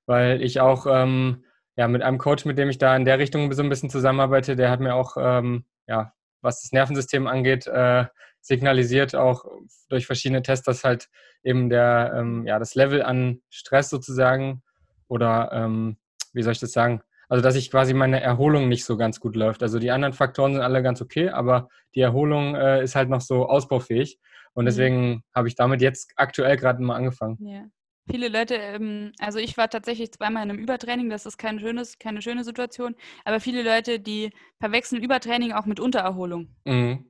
[0.05, 1.43] weil ich auch ähm,
[1.75, 4.55] ja, mit einem Coach, mit dem ich da in der Richtung so ein bisschen zusammenarbeite,
[4.55, 8.05] der hat mir auch, ähm, ja, was das Nervensystem angeht, äh,
[8.41, 9.45] signalisiert, auch
[9.89, 11.09] durch verschiedene Tests, dass halt
[11.43, 14.61] eben der, ähm, ja, das Level an Stress sozusagen
[15.07, 15.97] oder, ähm,
[16.33, 19.35] wie soll ich das sagen, also dass ich quasi meine Erholung nicht so ganz gut
[19.35, 19.63] läuft.
[19.63, 23.21] Also die anderen Faktoren sind alle ganz okay, aber die Erholung äh, ist halt noch
[23.21, 24.19] so ausbaufähig.
[24.53, 24.67] Und mhm.
[24.67, 25.23] deswegen mhm.
[25.33, 27.37] habe ich damit jetzt aktuell gerade mal angefangen.
[27.39, 27.65] Ja.
[28.09, 31.97] Viele Leute, ähm, also ich war tatsächlich zweimal in einem Übertraining, das ist kein schönes,
[31.99, 36.53] keine schöne Situation, aber viele Leute, die verwechseln Übertraining auch mit Untererholung.
[36.65, 37.09] Mhm.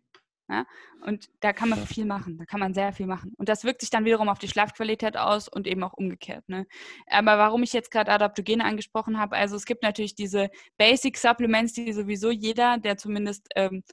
[0.49, 0.65] Ja?
[1.05, 3.33] Und da kann man viel machen, da kann man sehr viel machen.
[3.37, 6.47] Und das wirkt sich dann wiederum auf die Schlafqualität aus und eben auch umgekehrt.
[6.49, 6.65] Ne?
[7.07, 11.73] Aber warum ich jetzt gerade Adaptogene angesprochen habe, also es gibt natürlich diese Basic Supplements,
[11.73, 13.83] die sowieso jeder, der zumindest ähm,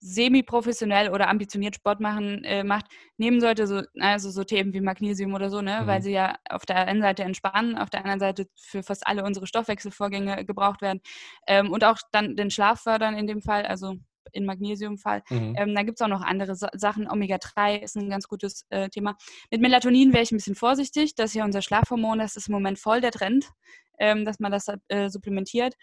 [0.00, 5.34] semi-professionell oder ambitioniert Sport machen, äh, macht, nehmen sollte, so, also so Themen wie Magnesium
[5.34, 5.80] oder so, ne?
[5.82, 5.86] Mhm.
[5.86, 9.24] weil sie ja auf der einen Seite entspannen, auf der anderen Seite für fast alle
[9.24, 11.00] unsere Stoffwechselvorgänge gebraucht werden
[11.46, 13.96] ähm, und auch dann den Schlaf fördern in dem Fall, also
[14.32, 15.22] in Magnesiumfall.
[15.30, 15.54] Mhm.
[15.56, 17.10] Ähm, da gibt es auch noch andere Sa Sachen.
[17.10, 19.16] Omega-3 ist ein ganz gutes äh, Thema.
[19.50, 21.14] Mit Melatonin wäre ich ein bisschen vorsichtig.
[21.14, 22.18] Das ist ja unser Schlafhormon.
[22.18, 23.50] Das ist im Moment voll der Trend,
[23.98, 25.74] ähm, dass man das äh, supplementiert.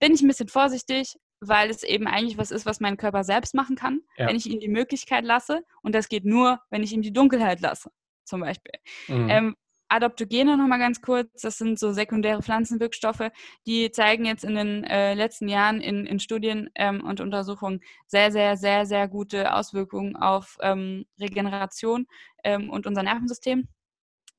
[0.00, 3.54] Bin ich ein bisschen vorsichtig, weil es eben eigentlich was ist, was mein Körper selbst
[3.54, 4.26] machen kann, ja.
[4.26, 5.62] wenn ich ihm die Möglichkeit lasse.
[5.82, 7.90] Und das geht nur, wenn ich ihm die Dunkelheit lasse,
[8.24, 8.74] zum Beispiel.
[9.08, 9.30] Mhm.
[9.30, 9.56] Ähm,
[9.88, 13.30] Adaptogene nochmal ganz kurz, das sind so sekundäre Pflanzenwirkstoffe,
[13.66, 18.30] die zeigen jetzt in den äh, letzten Jahren in, in Studien ähm, und Untersuchungen sehr,
[18.30, 22.06] sehr, sehr, sehr gute Auswirkungen auf ähm, Regeneration
[22.44, 23.68] ähm, und unser Nervensystem.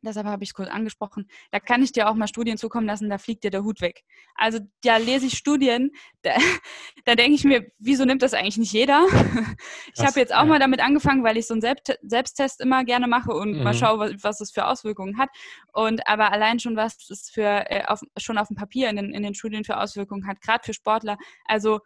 [0.02, 1.30] Deshalb habe ich es kurz angesprochen.
[1.52, 4.04] Da kann ich dir auch mal Studien zukommen lassen, da fliegt dir der Hut weg.
[4.36, 6.32] Also da lese ich Studien, da,
[7.06, 9.06] da denke ich mir, wieso nimmt das eigentlich nicht jeder?
[9.96, 10.46] Ich habe jetzt auch ja.
[10.46, 11.62] mal damit angefangen, weil ich so einen
[12.02, 13.64] Selbsttest immer gerne mache und mhm.
[13.64, 15.30] mal schaue, was, was es für Auswirkungen hat.
[15.74, 19.14] Und aber allein schon, was es für äh, auf, schon auf dem Papier in den,
[19.14, 21.18] in den Studien für Auswirkungen hat, gerade für Sportler.
[21.46, 21.80] Also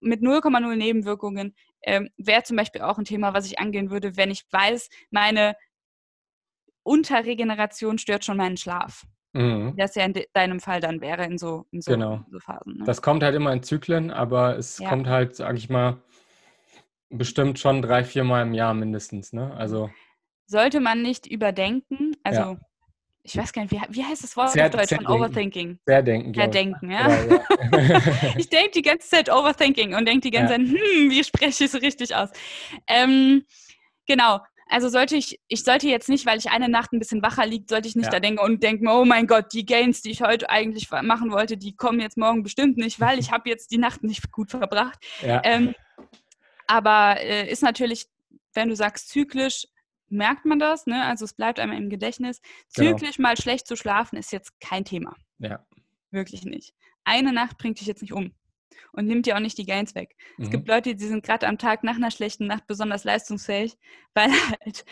[0.00, 4.30] mit 0,0 Nebenwirkungen ähm, wäre zum Beispiel auch ein Thema, was ich angehen würde, wenn
[4.30, 5.54] ich weiß, meine
[6.86, 9.04] Unterregeneration stört schon meinen Schlaf.
[9.32, 9.74] Mhm.
[9.76, 12.14] Das ja in deinem Fall dann wäre in so, in so, genau.
[12.14, 12.78] in so Phasen.
[12.78, 12.84] Ne?
[12.84, 14.88] Das kommt halt immer in Zyklen, aber es ja.
[14.88, 15.98] kommt halt, sage ich mal,
[17.10, 19.32] bestimmt schon drei, vier Mal im Jahr mindestens.
[19.32, 19.52] Ne?
[19.54, 19.90] Also
[20.46, 22.58] sollte man nicht überdenken, also ja.
[23.24, 25.80] ich weiß gar nicht, wie, wie heißt das Wort sehr, auf Deutsch von Overthinking?
[25.84, 26.32] Sehr denken.
[26.32, 27.08] Verdenken, ja.
[27.08, 27.40] ja.
[28.38, 31.70] ich denke die ganze Zeit Overthinking und denke die ganze Zeit, hm, wie spreche ich
[31.70, 32.30] so richtig aus?
[32.86, 33.44] Ähm,
[34.06, 37.46] genau, also sollte ich, ich sollte jetzt nicht, weil ich eine Nacht ein bisschen wacher
[37.46, 38.10] liegt, sollte ich nicht ja.
[38.10, 41.56] da denken und denken, oh mein Gott, die Gains, die ich heute eigentlich machen wollte,
[41.56, 44.98] die kommen jetzt morgen bestimmt nicht, weil ich habe jetzt die Nacht nicht gut verbracht.
[45.22, 45.40] Ja.
[45.44, 45.74] Ähm,
[46.66, 48.06] aber äh, ist natürlich,
[48.54, 49.66] wenn du sagst zyklisch,
[50.08, 51.04] merkt man das, ne?
[51.04, 52.40] Also es bleibt einmal im Gedächtnis.
[52.74, 52.90] Genau.
[52.90, 53.28] Zyklisch genau.
[53.28, 55.14] mal schlecht zu schlafen ist jetzt kein Thema.
[55.38, 55.64] Ja.
[56.10, 56.74] Wirklich nicht.
[57.04, 58.32] Eine Nacht bringt dich jetzt nicht um
[58.92, 60.16] und nimmt dir auch nicht die Gains weg.
[60.36, 60.44] Mhm.
[60.44, 63.76] Es gibt Leute, die sind gerade am Tag nach einer schlechten Nacht besonders leistungsfähig,
[64.14, 64.30] weil
[64.64, 64.84] halt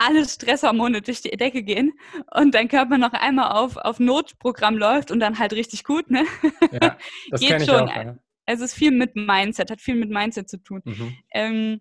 [0.00, 1.92] alle Stresshormone durch die Decke gehen
[2.34, 6.24] und dein Körper noch einmal auf, auf Notprogramm läuft und dann halt richtig gut, ne?
[6.72, 6.96] Ja,
[7.30, 7.88] das Geht schon.
[7.88, 8.16] Auch, ja.
[8.46, 10.80] Es ist viel mit Mindset, hat viel mit Mindset zu tun.
[10.84, 11.16] Mhm.
[11.32, 11.80] Ähm,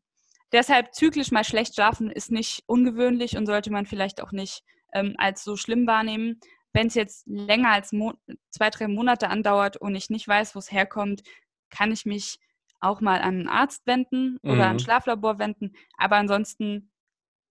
[0.51, 5.15] deshalb zyklisch mal schlecht schlafen ist nicht ungewöhnlich und sollte man vielleicht auch nicht ähm,
[5.17, 6.39] als so schlimm wahrnehmen.
[6.73, 8.13] Wenn es jetzt länger als Mo
[8.49, 11.23] zwei, drei Monate andauert und ich nicht weiß, wo es herkommt,
[11.69, 12.39] kann ich mich
[12.79, 14.61] auch mal an einen Arzt wenden oder mhm.
[14.61, 15.73] an ein Schlaflabor wenden.
[15.97, 16.91] Aber ansonsten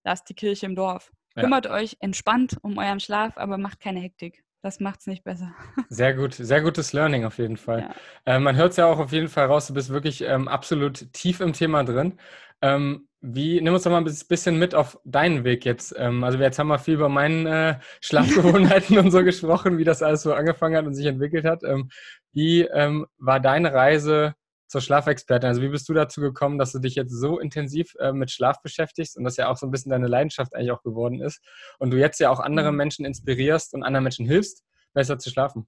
[0.04, 1.12] lasst die Kirche im Dorf.
[1.36, 1.42] Ja.
[1.42, 4.42] Kümmert euch entspannt um euren Schlaf, aber macht keine Hektik.
[4.62, 5.54] Das macht es nicht besser.
[5.88, 7.88] Sehr gut, sehr gutes Learning auf jeden Fall.
[8.26, 8.36] Ja.
[8.36, 11.12] Äh, man hört es ja auch auf jeden Fall raus, du bist wirklich ähm, absolut
[11.12, 12.18] tief im Thema drin.
[12.60, 15.94] Ähm, wie, nimm uns doch mal ein bisschen mit auf deinen Weg jetzt.
[15.96, 20.02] Ähm, also jetzt haben wir viel über meine äh, Schlafgewohnheiten und so gesprochen, wie das
[20.02, 21.62] alles so angefangen hat und sich entwickelt hat.
[21.64, 21.88] Ähm,
[22.32, 24.34] wie ähm, war deine Reise
[24.68, 25.48] zur Schlafexpertin?
[25.48, 28.62] Also wie bist du dazu gekommen, dass du dich jetzt so intensiv äh, mit Schlaf
[28.62, 31.40] beschäftigst und das ja auch so ein bisschen deine Leidenschaft eigentlich auch geworden ist
[31.78, 32.76] und du jetzt ja auch andere mhm.
[32.76, 35.66] Menschen inspirierst und anderen Menschen hilfst, besser zu schlafen?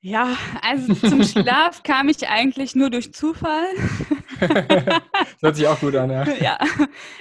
[0.00, 3.66] Ja, also zum Schlaf kam ich eigentlich nur durch Zufall.
[4.38, 5.02] das
[5.42, 6.24] hört sich auch gut an, ja.
[6.40, 6.58] Ja,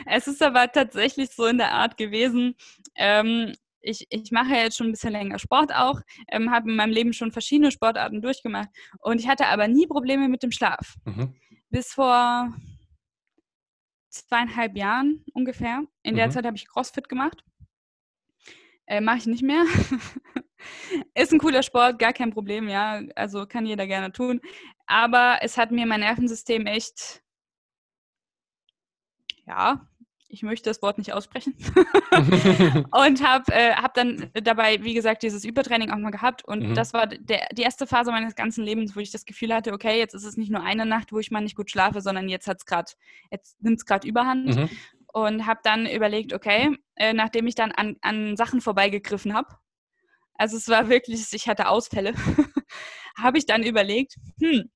[0.06, 2.56] es ist aber tatsächlich so in der Art gewesen.
[2.95, 3.54] Ähm,
[3.88, 7.13] ich, ich mache jetzt schon ein bisschen länger Sport auch, ähm, habe in meinem Leben
[7.13, 8.69] schon verschiedene Sportarten durchgemacht
[9.00, 10.95] und ich hatte aber nie Probleme mit dem Schlaf.
[11.06, 11.34] Mhm.
[11.69, 12.54] Bis vor
[14.10, 15.84] zweieinhalb Jahren ungefähr.
[16.04, 16.32] In der mhm.
[16.32, 17.43] Zeit habe ich CrossFit gemacht.
[18.86, 19.63] Äh, Mache ich nicht mehr.
[21.13, 23.02] Ist ein cooler Sport, gar kein Problem, ja.
[23.15, 24.41] Also kann jeder gerne tun.
[24.86, 27.21] Aber es hat mir mein Nervensystem echt,
[29.45, 29.88] ja,
[30.29, 31.55] ich möchte das Wort nicht aussprechen.
[32.91, 36.45] und habe äh, hab dann dabei, wie gesagt, dieses Übertraining auch mal gehabt.
[36.45, 36.73] Und mhm.
[36.75, 39.97] das war der, die erste Phase meines ganzen Lebens, wo ich das Gefühl hatte, okay,
[39.97, 42.47] jetzt ist es nicht nur eine Nacht, wo ich mal nicht gut schlafe, sondern jetzt
[42.47, 42.91] hat's gerade,
[43.31, 44.55] jetzt nimmt es gerade Überhand.
[44.55, 44.69] Mhm.
[45.13, 49.47] Und habe dann überlegt, okay, äh, nachdem ich dann an, an Sachen vorbeigegriffen habe,
[50.35, 52.13] also es war wirklich, ich hatte Ausfälle,
[53.17, 54.69] habe ich dann überlegt, hm,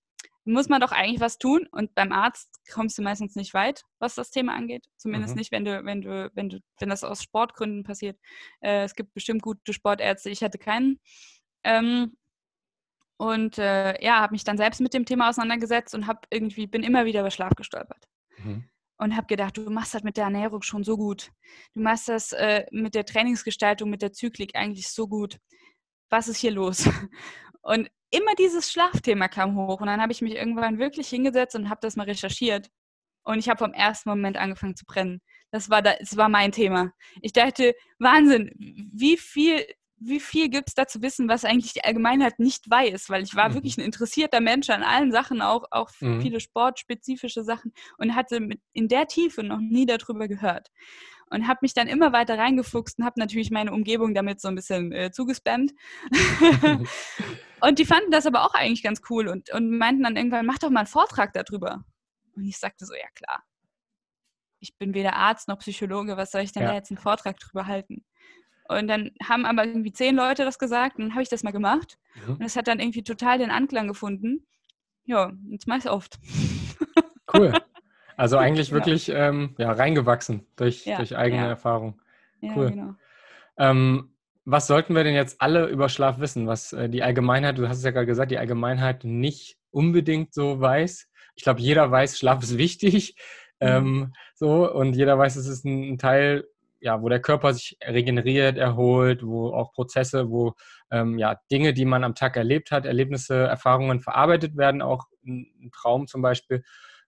[0.44, 1.68] muss man doch eigentlich was tun.
[1.72, 4.86] Und beim Arzt kommst du meistens nicht weit, was das Thema angeht.
[4.98, 5.40] Zumindest mhm.
[5.40, 8.20] nicht, wenn du, wenn du, wenn du, wenn das aus Sportgründen passiert.
[8.62, 11.00] Äh, es gibt bestimmt gute Sportärzte, ich hatte keinen.
[11.64, 12.18] Ähm,
[13.18, 16.82] und äh, ja, habe mich dann selbst mit dem Thema auseinandergesetzt und habe irgendwie, bin
[16.82, 18.08] immer wieder über Schlaf gestolpert.
[18.38, 18.68] Mhm.
[18.98, 21.32] Und habe gedacht, du machst das mit der Ernährung schon so gut.
[21.74, 25.38] Du machst das äh, mit der Trainingsgestaltung, mit der Zyklik eigentlich so gut.
[26.10, 26.88] Was ist hier los?
[27.62, 31.70] Und immer dieses Schlafthema kam hoch und dann habe ich mich irgendwann wirklich hingesetzt und
[31.70, 32.70] habe das mal recherchiert.
[33.24, 35.22] Und ich habe vom ersten Moment angefangen zu brennen.
[35.52, 36.92] Das war, da, das war mein Thema.
[37.22, 38.52] Ich dachte, Wahnsinn,
[38.94, 39.66] wie viel,
[39.98, 43.10] wie viel gibt es da zu wissen, was eigentlich die Allgemeinheit nicht weiß?
[43.10, 43.54] Weil ich war mhm.
[43.56, 46.22] wirklich ein interessierter Mensch an allen Sachen, auch, auch mhm.
[46.22, 50.70] viele sportspezifische Sachen und hatte mit, in der Tiefe noch nie darüber gehört
[51.32, 54.56] und habe mich dann immer weiter reingefuchst und habe natürlich meine Umgebung damit so ein
[54.56, 55.72] bisschen äh, zugespammt.
[57.62, 60.60] und die fanden das aber auch eigentlich ganz cool und, und meinten dann irgendwann, mach
[60.60, 61.84] doch mal einen Vortrag darüber.
[62.36, 63.44] Und ich sagte so, ja klar.
[64.60, 66.70] Ich bin weder Arzt noch Psychologe, was soll ich denn ja.
[66.70, 68.06] da jetzt einen Vortrag drüber halten?
[68.68, 71.52] Und dann haben aber irgendwie zehn Leute das gesagt und dann habe ich das mal
[71.52, 71.98] gemacht.
[72.28, 72.36] Mhm.
[72.36, 74.46] Und es hat dann irgendwie total den Anklang gefunden.
[75.04, 76.20] Ja, jetzt mache ich es oft.
[77.34, 77.54] Cool.
[78.18, 78.74] Also eigentlich ja.
[78.74, 82.02] wirklich ähm, ja, reingewachsen durch, ja, durch eigene Erfahrung.
[82.42, 82.72] Cool.
[82.72, 82.96] Genau.
[83.58, 84.12] Ähm,
[84.46, 86.48] was sollten wir denn jetzt alle über Schlaf wissen?
[86.48, 90.60] Was äh, die Allgemeinheit, du hast es ja gerade gesagt, die Allgemeinheit nicht unbedingt so
[90.60, 91.08] weiß.
[91.36, 93.16] Ich glaube, jeder weiß, Schlaf ist wichtig.
[93.60, 93.68] Mhm.
[93.68, 96.46] Ähm, so, und jeder weiß, es ist ein, ein, Teil,
[96.80, 100.54] ja, wo der Körper sich regeneriert, erholt, wo auch Prozesse, wo
[100.90, 105.70] ähm, ja, Dinge, die man am Tag erlebt hat, Erlebnisse, Erfahrungen verarbeitet werden, auch ein
[105.72, 106.64] Traum zum Beispiel.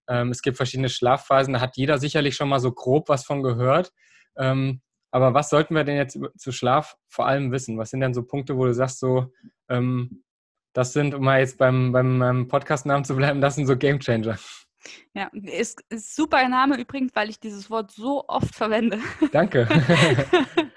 [0.08, 3.44] Ähm, es gibt verschiedene Schlafphasen, da hat jeder sicherlich schon mal so grob was von
[3.44, 3.92] gehört.
[4.38, 7.78] Ähm, aber was sollten wir denn jetzt zu Schlaf vor allem wissen?
[7.78, 9.32] Was sind denn so Punkte, wo du sagst, so,
[9.70, 10.24] ähm,
[10.74, 14.38] das sind, um mal jetzt beim, beim Podcast-Namen zu bleiben, das sind so Game Changer?
[15.13, 19.00] Ja, ist, ist super Name übrigens, weil ich dieses Wort so oft verwende.
[19.32, 19.68] Danke.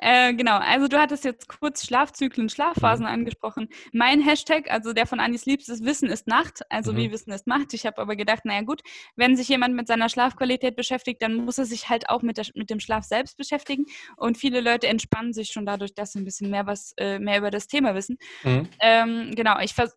[0.00, 3.12] äh, genau, also du hattest jetzt kurz Schlafzyklen, Schlafphasen mhm.
[3.12, 3.68] angesprochen.
[3.92, 6.96] Mein Hashtag, also der von Anis Liebst, ist Wissen ist Nacht, also mhm.
[6.96, 7.74] wie Wissen ist Macht.
[7.74, 8.80] Ich habe aber gedacht, naja gut,
[9.16, 12.46] wenn sich jemand mit seiner Schlafqualität beschäftigt, dann muss er sich halt auch mit, der,
[12.54, 13.84] mit dem Schlaf selbst beschäftigen.
[14.16, 17.38] Und viele Leute entspannen sich schon dadurch, dass sie ein bisschen mehr was äh, mehr
[17.38, 18.16] über das Thema wissen.
[18.42, 18.68] Mhm.
[18.80, 19.96] Ähm, genau, ich vers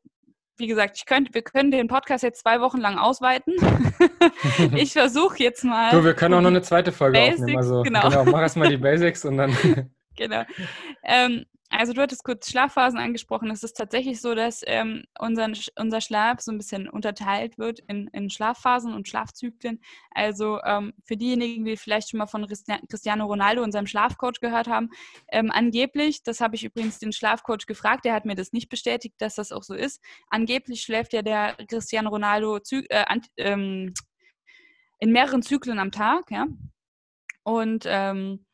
[0.58, 3.56] wie gesagt, ich könnte, wir können den Podcast jetzt zwei Wochen lang ausweiten.
[4.76, 5.92] ich versuche jetzt mal.
[5.92, 7.58] Du, wir können auch noch eine zweite Folge Basics, aufnehmen.
[7.58, 8.10] Also, genau.
[8.10, 9.56] genau, mach erstmal die Basics und dann.
[10.16, 10.44] genau.
[11.04, 13.50] Ähm, also du hattest kurz Schlafphasen angesprochen.
[13.50, 18.08] Es ist tatsächlich so, dass ähm, unser, unser Schlaf so ein bisschen unterteilt wird in,
[18.10, 19.82] in Schlafphasen und Schlafzyklen.
[20.12, 24.90] Also ähm, für diejenigen, die vielleicht schon mal von Cristiano Ronaldo, unserem Schlafcoach, gehört haben,
[25.32, 29.16] ähm, angeblich, das habe ich übrigens den Schlafcoach gefragt, der hat mir das nicht bestätigt,
[29.18, 30.00] dass das auch so ist.
[30.30, 33.06] Angeblich schläft ja der Cristiano Ronaldo äh,
[33.38, 33.94] ähm,
[35.00, 36.46] in mehreren Zyklen am Tag, ja.
[37.44, 38.46] Und ähm,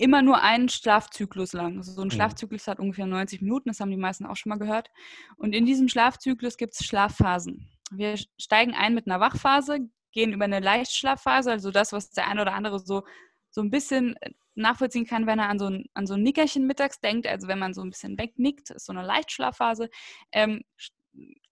[0.00, 1.82] immer nur einen Schlafzyklus lang.
[1.82, 2.12] So ein mhm.
[2.12, 4.90] Schlafzyklus hat ungefähr 90 Minuten, das haben die meisten auch schon mal gehört.
[5.36, 7.68] Und in diesem Schlafzyklus gibt es Schlafphasen.
[7.90, 9.80] Wir steigen ein mit einer Wachphase,
[10.12, 13.02] gehen über eine Leichtschlafphase, also das, was der eine oder andere so,
[13.50, 14.16] so ein bisschen
[14.54, 17.58] nachvollziehen kann, wenn er an so, ein, an so ein Nickerchen mittags denkt, also wenn
[17.58, 19.88] man so ein bisschen wegnickt, ist so eine Leichtschlafphase,
[20.32, 20.62] ähm,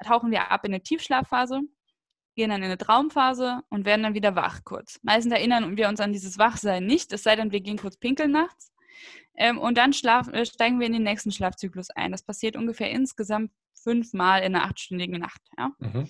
[0.04, 1.60] tauchen wir ab in eine Tiefschlafphase
[2.38, 5.00] gehen dann in eine Traumphase und werden dann wieder wach kurz.
[5.02, 8.30] Meistens erinnern wir uns an dieses Wachsein nicht, es sei denn, wir gehen kurz pinkeln
[8.30, 8.72] nachts.
[9.36, 12.12] Ähm, und dann schlaf, äh, steigen wir in den nächsten Schlafzyklus ein.
[12.12, 15.42] Das passiert ungefähr insgesamt fünfmal in einer achtstündigen Nacht.
[15.58, 15.70] Ja?
[15.78, 16.08] Mhm.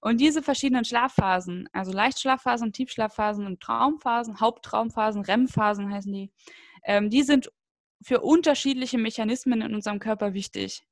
[0.00, 6.30] Und diese verschiedenen Schlafphasen, also Leichtschlafphasen, Tiefschlafphasen und Traumphasen, Haupttraumphasen, REM-Phasen heißen die,
[6.84, 7.50] ähm, die sind
[8.02, 10.82] für unterschiedliche Mechanismen in unserem Körper wichtig.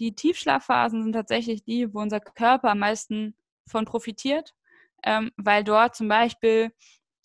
[0.00, 3.36] Die Tiefschlafphasen sind tatsächlich die, wo unser Körper am meisten
[3.68, 4.54] von profitiert,
[5.04, 6.72] ähm, weil dort zum Beispiel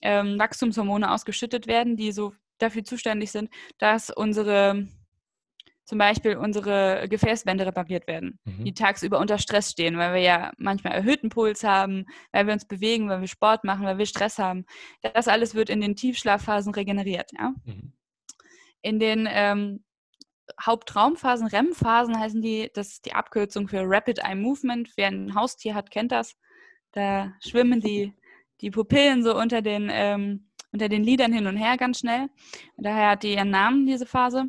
[0.02, 4.88] ähm, Wachstumshormone ausgeschüttet werden, die so dafür zuständig sind, dass unsere
[5.86, 8.64] zum Beispiel unsere Gefäßwände repariert werden, mhm.
[8.64, 12.66] die tagsüber unter Stress stehen, weil wir ja manchmal erhöhten Puls haben, weil wir uns
[12.66, 14.66] bewegen, weil wir Sport machen, weil wir Stress haben.
[15.02, 17.32] Das alles wird in den Tiefschlafphasen regeneriert.
[17.38, 17.54] Ja?
[17.66, 17.94] Mhm.
[18.82, 19.84] In den ähm,
[20.62, 24.92] Hauptraumphasen, REM-Phasen heißen die, das ist die Abkürzung für Rapid Eye Movement.
[24.96, 26.36] Wer ein Haustier hat, kennt das.
[26.92, 28.14] Da schwimmen die,
[28.62, 32.30] die Pupillen so unter den, ähm, unter den Lidern hin und her ganz schnell.
[32.78, 34.46] Daher hat die ihren Namen, diese Phase.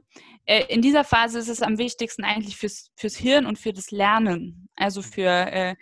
[0.47, 3.91] Äh, in dieser Phase ist es am wichtigsten eigentlich fürs, fürs Hirn und für das
[3.91, 4.69] Lernen.
[4.77, 5.77] Also für, äh,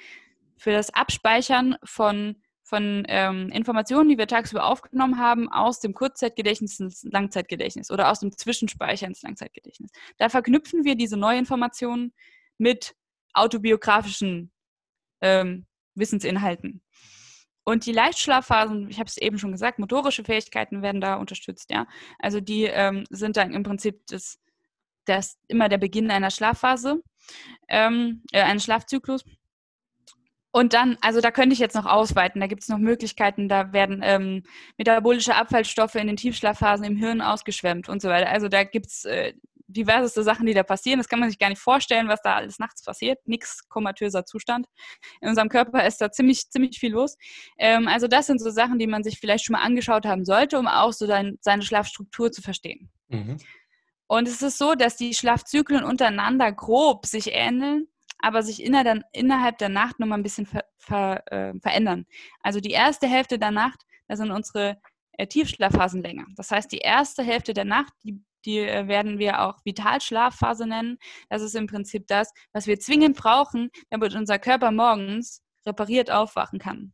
[0.57, 2.42] für das Abspeichern von
[2.73, 8.21] von ähm, Informationen, die wir tagsüber aufgenommen haben, aus dem Kurzzeitgedächtnis ins Langzeitgedächtnis oder aus
[8.21, 9.91] dem Zwischenspeicher ins Langzeitgedächtnis.
[10.17, 12.15] Da verknüpfen wir diese Neuinformationen
[12.57, 12.95] mit
[13.35, 14.53] autobiografischen
[15.21, 16.81] ähm, Wissensinhalten.
[17.65, 21.87] Und die Leichtschlafphasen, ich habe es eben schon gesagt, motorische Fähigkeiten werden da unterstützt, ja.
[22.21, 24.39] Also die ähm, sind dann im Prinzip das,
[25.05, 27.03] das immer der Beginn einer Schlafphase,
[27.69, 29.27] ähm, äh, eines Schlafzyklus.
[30.53, 33.73] Und dann, also da könnte ich jetzt noch ausweiten, da gibt es noch Möglichkeiten, da
[33.73, 34.43] werden ähm,
[34.77, 38.29] metabolische Abfallstoffe in den Tiefschlafphasen im Hirn ausgeschwemmt und so weiter.
[38.29, 39.33] Also da gibt es äh,
[39.67, 40.99] diverseste Sachen, die da passieren.
[40.99, 43.19] Das kann man sich gar nicht vorstellen, was da alles nachts passiert.
[43.27, 44.67] Nix komatöser Zustand.
[45.23, 47.17] In unserem Körper ist da ziemlich, ziemlich viel los.
[47.59, 50.59] Ähm, also das sind so Sachen, die man sich vielleicht schon mal angeschaut haben sollte,
[50.59, 52.91] um auch so dein, seine Schlafstruktur zu verstehen.
[53.09, 53.39] Mhm.
[54.07, 57.89] Und es ist so, dass die Schlafzyklen untereinander grob sich ähneln
[58.23, 62.07] aber sich innerhalb der Nacht nochmal ein bisschen ver, ver, äh, verändern.
[62.41, 64.81] Also die erste Hälfte der Nacht, da sind unsere
[65.13, 66.27] äh, Tiefschlafphasen länger.
[66.37, 70.99] Das heißt, die erste Hälfte der Nacht, die, die äh, werden wir auch Vitalschlafphase nennen.
[71.29, 76.59] Das ist im Prinzip das, was wir zwingend brauchen, damit unser Körper morgens repariert aufwachen
[76.59, 76.93] kann.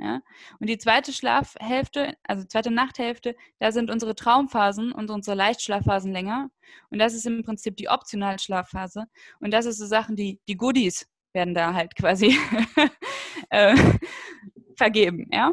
[0.00, 0.22] Ja?
[0.58, 6.50] Und die zweite Schlafhälfte, also zweite Nachthälfte, da sind unsere Traumphasen und unsere Leichtschlafphasen länger.
[6.90, 9.06] Und das ist im Prinzip die Optionalschlafphase.
[9.40, 12.36] Und das ist so Sachen, die, die Goodies werden da halt quasi
[13.50, 13.76] äh,
[14.76, 15.28] vergeben.
[15.32, 15.52] Ja?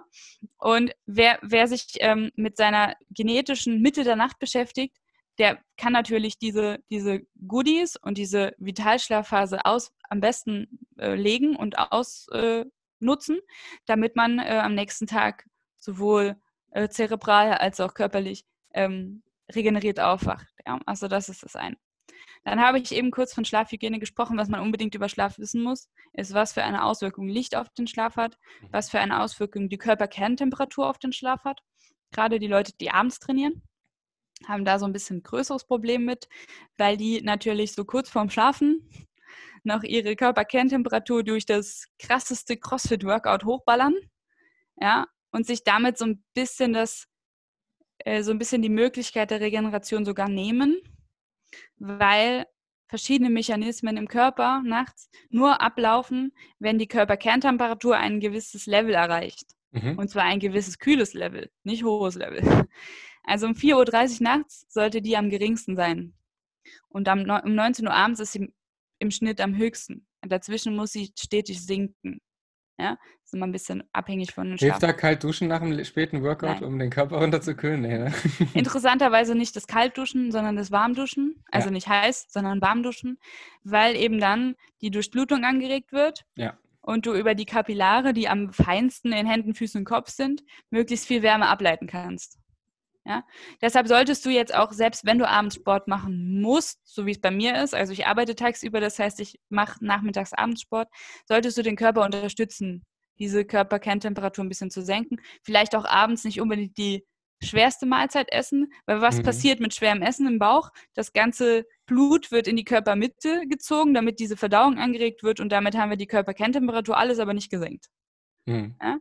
[0.58, 4.96] Und wer, wer sich ähm, mit seiner genetischen Mitte der Nacht beschäftigt,
[5.38, 11.78] der kann natürlich diese, diese Goodies und diese Vitalschlafphase aus, am besten äh, legen und
[11.78, 12.66] aus, äh,
[13.00, 13.40] nutzen,
[13.86, 15.46] damit man äh, am nächsten Tag
[15.78, 16.36] sowohl
[16.72, 20.48] äh, zerebral als auch körperlich ähm, regeneriert aufwacht.
[20.66, 20.80] Ja?
[20.86, 21.78] Also das ist das eine.
[22.44, 24.38] Dann habe ich eben kurz von Schlafhygiene gesprochen.
[24.38, 27.88] Was man unbedingt über Schlaf wissen muss, ist, was für eine Auswirkung Licht auf den
[27.88, 28.68] Schlaf hat, mhm.
[28.72, 31.62] was für eine Auswirkung die Körperkerntemperatur auf den Schlaf hat.
[32.12, 33.64] Gerade die Leute, die abends trainieren,
[34.48, 36.30] haben da so ein bisschen größeres Problem mit,
[36.78, 38.90] weil die natürlich so kurz vorm Schlafen
[39.64, 43.96] noch ihre Körperkerntemperatur durch das krasseste CrossFit-Workout hochballern,
[44.80, 47.08] ja, und sich damit so ein bisschen das,
[48.00, 50.80] äh, so ein bisschen die Möglichkeit der Regeneration sogar nehmen,
[51.78, 52.46] weil
[52.88, 59.52] verschiedene Mechanismen im Körper nachts nur ablaufen, wenn die Körperkerntemperatur ein gewisses Level erreicht.
[59.72, 59.98] Mhm.
[59.98, 62.68] Und zwar ein gewisses kühles Level, nicht hohes Level.
[63.24, 66.14] Also um 4.30 Uhr nachts sollte die am geringsten sein.
[66.88, 68.54] Und um 19 Uhr abends ist sie
[69.00, 70.08] im Schnitt am höchsten.
[70.22, 72.22] Dazwischen muss sie stetig sinken.
[72.80, 76.22] Ja, ist immer ein bisschen abhängig von den Hilft da kalt duschen nach einem späten
[76.22, 76.64] Workout, Nein.
[76.64, 77.82] um den Körper runterzukühlen?
[77.82, 78.14] Nee, ne?
[78.54, 81.44] Interessanterweise nicht das Kaltduschen, sondern das Warmduschen.
[81.52, 81.72] Also ja.
[81.72, 83.18] nicht heiß, sondern Warmduschen,
[83.64, 86.26] weil eben dann die Durchblutung angeregt wird.
[86.36, 86.56] Ja.
[86.82, 91.08] Und du über die Kapillare, die am feinsten in Händen, Füßen und Kopf sind, möglichst
[91.08, 92.38] viel Wärme ableiten kannst.
[93.08, 93.24] Ja?
[93.62, 97.22] Deshalb solltest du jetzt auch, selbst wenn du abends Sport machen musst, so wie es
[97.22, 100.90] bei mir ist, also ich arbeite tagsüber, das heißt, ich mache nachmittags Abendsport,
[101.26, 102.84] solltest du den Körper unterstützen,
[103.18, 105.18] diese Körperkerntemperatur ein bisschen zu senken.
[105.42, 107.04] Vielleicht auch abends nicht unbedingt die
[107.42, 109.24] schwerste Mahlzeit essen, weil was mhm.
[109.24, 110.72] passiert mit schwerem Essen im Bauch?
[110.94, 115.78] Das ganze Blut wird in die Körpermitte gezogen, damit diese Verdauung angeregt wird und damit
[115.78, 117.86] haben wir die Körperkerntemperatur, alles aber nicht gesenkt.
[118.46, 118.76] Mhm.
[118.82, 118.98] Ja?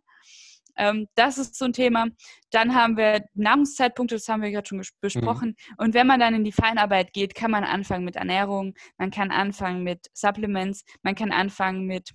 [0.77, 2.07] Ähm, das ist so ein Thema.
[2.51, 5.49] Dann haben wir Nahrungszeitpunkte, das haben wir gerade schon besprochen.
[5.49, 5.75] Mhm.
[5.79, 9.31] Und wenn man dann in die Feinarbeit geht, kann man anfangen mit Ernährung, man kann
[9.31, 12.13] anfangen mit Supplements, man kann anfangen mit,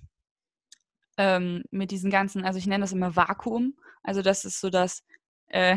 [1.18, 3.74] ähm, mit diesen ganzen, also ich nenne das immer Vakuum.
[4.02, 5.02] Also das ist so das,
[5.48, 5.76] äh,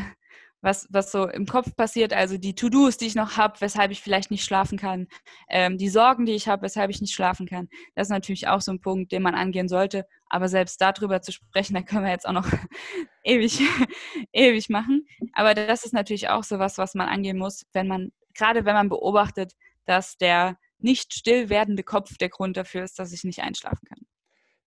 [0.66, 4.02] was, was so im Kopf passiert, also die To-Dos, die ich noch habe, weshalb ich
[4.02, 5.08] vielleicht nicht schlafen kann,
[5.48, 7.70] ähm, die Sorgen, die ich habe, weshalb ich nicht schlafen kann.
[7.94, 10.06] Das ist natürlich auch so ein Punkt, den man angehen sollte.
[10.28, 12.48] Aber selbst darüber zu sprechen, da können wir jetzt auch noch
[13.24, 13.62] ewig,
[14.34, 15.08] ewig machen.
[15.34, 18.74] Aber das ist natürlich auch so was, was man angehen muss, wenn man, gerade wenn
[18.74, 19.54] man beobachtet,
[19.86, 24.00] dass der nicht still werdende Kopf der Grund dafür ist, dass ich nicht einschlafen kann.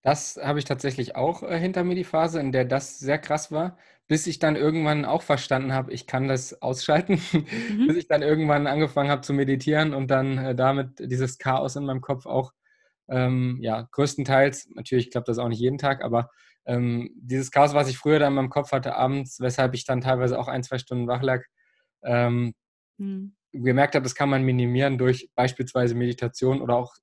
[0.03, 3.51] Das habe ich tatsächlich auch äh, hinter mir, die Phase, in der das sehr krass
[3.51, 3.77] war,
[4.09, 7.87] bis ich dann irgendwann auch verstanden habe, ich kann das ausschalten, mhm.
[7.87, 11.85] bis ich dann irgendwann angefangen habe zu meditieren und dann äh, damit dieses Chaos in
[11.85, 12.53] meinem Kopf auch,
[13.09, 16.31] ähm, ja, größtenteils, natürlich klappt das auch nicht jeden Tag, aber
[16.67, 20.01] ähm, dieses Chaos, was ich früher dann in meinem Kopf hatte abends, weshalb ich dann
[20.01, 21.43] teilweise auch ein, zwei Stunden wach lag,
[22.03, 22.55] ähm,
[22.99, 23.35] mhm.
[23.53, 26.95] gemerkt habe, das kann man minimieren durch beispielsweise Meditation oder auch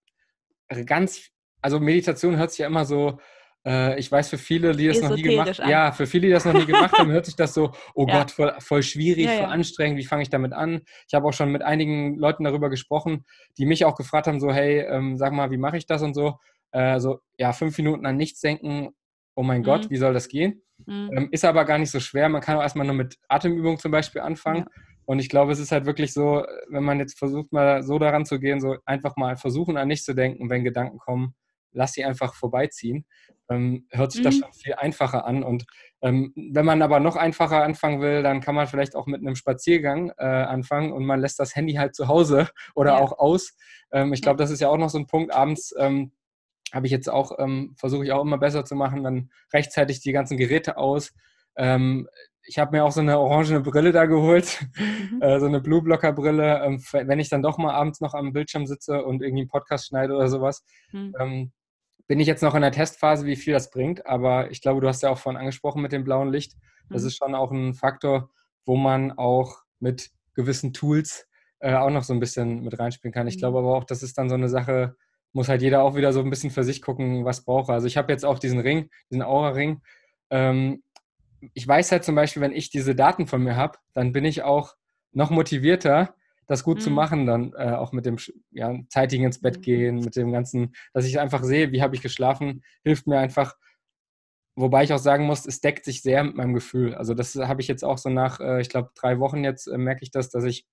[0.86, 1.32] ganz
[1.66, 3.20] also Meditation hört sich ja immer so,
[3.66, 6.34] äh, ich weiß für viele, die das noch nie gemacht haben, ja, für viele, die
[6.34, 8.20] das noch nie gemacht haben, hört sich das so, oh ja.
[8.20, 9.48] Gott, voll, voll schwierig, ja, voll ja.
[9.48, 10.82] anstrengend, wie fange ich damit an?
[11.08, 13.26] Ich habe auch schon mit einigen Leuten darüber gesprochen,
[13.58, 16.14] die mich auch gefragt haben, so, hey, ähm, sag mal, wie mache ich das und
[16.14, 16.36] so.
[16.72, 18.90] Äh, so, ja, fünf Minuten an nichts denken,
[19.36, 19.66] oh mein mhm.
[19.66, 20.62] Gott, wie soll das gehen?
[20.86, 21.10] Mhm.
[21.16, 22.30] Ähm, ist aber gar nicht so schwer.
[22.30, 24.66] Man kann auch erstmal nur mit Atemübungen zum Beispiel anfangen.
[25.06, 28.26] Und ich glaube, es ist halt wirklich so, wenn man jetzt versucht, mal so daran
[28.26, 31.36] zu gehen, so einfach mal versuchen, an nichts zu denken, wenn Gedanken kommen
[31.76, 33.06] lass sie einfach vorbeiziehen.
[33.50, 34.26] Ähm, hört sich mhm.
[34.26, 35.44] das schon viel einfacher an.
[35.44, 35.66] Und
[36.02, 39.36] ähm, wenn man aber noch einfacher anfangen will, dann kann man vielleicht auch mit einem
[39.36, 42.98] Spaziergang äh, anfangen und man lässt das Handy halt zu Hause oder ja.
[42.98, 43.56] auch aus.
[43.92, 45.34] Ähm, ich glaube, das ist ja auch noch so ein Punkt.
[45.34, 46.12] Abends ähm,
[46.74, 50.12] habe ich jetzt auch, ähm, versuche ich auch immer besser zu machen, dann rechtzeitig die
[50.12, 51.14] ganzen Geräte aus.
[51.56, 52.08] Ähm,
[52.48, 55.20] ich habe mir auch so eine orangene Brille da geholt, mhm.
[55.22, 56.78] äh, so eine Blue Blocker Brille.
[56.92, 60.16] Wenn ich dann doch mal abends noch am Bildschirm sitze und irgendwie einen Podcast schneide
[60.16, 61.52] oder sowas, mhm.
[62.08, 64.06] Bin ich jetzt noch in der Testphase, wie viel das bringt.
[64.06, 66.54] Aber ich glaube, du hast ja auch vorhin angesprochen mit dem blauen Licht.
[66.90, 67.08] Das mhm.
[67.08, 68.30] ist schon auch ein Faktor,
[68.66, 71.28] wo man auch mit gewissen Tools
[71.60, 73.28] äh, auch noch so ein bisschen mit reinspielen kann.
[73.28, 73.40] Ich mhm.
[73.40, 74.96] glaube aber auch, das ist dann so eine Sache,
[75.34, 77.76] muss halt jeder auch wieder so ein bisschen für sich gucken, was braucht er.
[77.76, 79.82] Also ich habe jetzt auch diesen Ring, diesen Aura-Ring.
[80.30, 80.84] Ähm,
[81.54, 84.44] ich weiß halt zum Beispiel, wenn ich diese Daten von mir habe, dann bin ich
[84.44, 84.76] auch
[85.12, 86.16] noch motivierter,
[86.48, 86.82] das gut mhm.
[86.82, 88.18] zu machen, dann äh, auch mit dem
[88.52, 89.62] ja, zeitigen ins Bett mhm.
[89.62, 93.56] gehen, mit dem ganzen, dass ich einfach sehe, wie habe ich geschlafen, hilft mir einfach.
[94.58, 96.96] Wobei ich auch sagen muss, es deckt sich sehr mit meinem Gefühl.
[96.96, 99.78] Also das habe ich jetzt auch so nach, äh, ich glaube, drei Wochen jetzt äh,
[99.78, 100.66] merke ich das, dass ich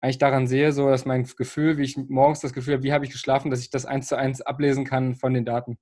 [0.00, 3.04] eigentlich daran sehe, so dass mein Gefühl, wie ich morgens das Gefühl habe, wie habe
[3.04, 5.78] ich geschlafen, dass ich das eins zu eins ablesen kann von den Daten.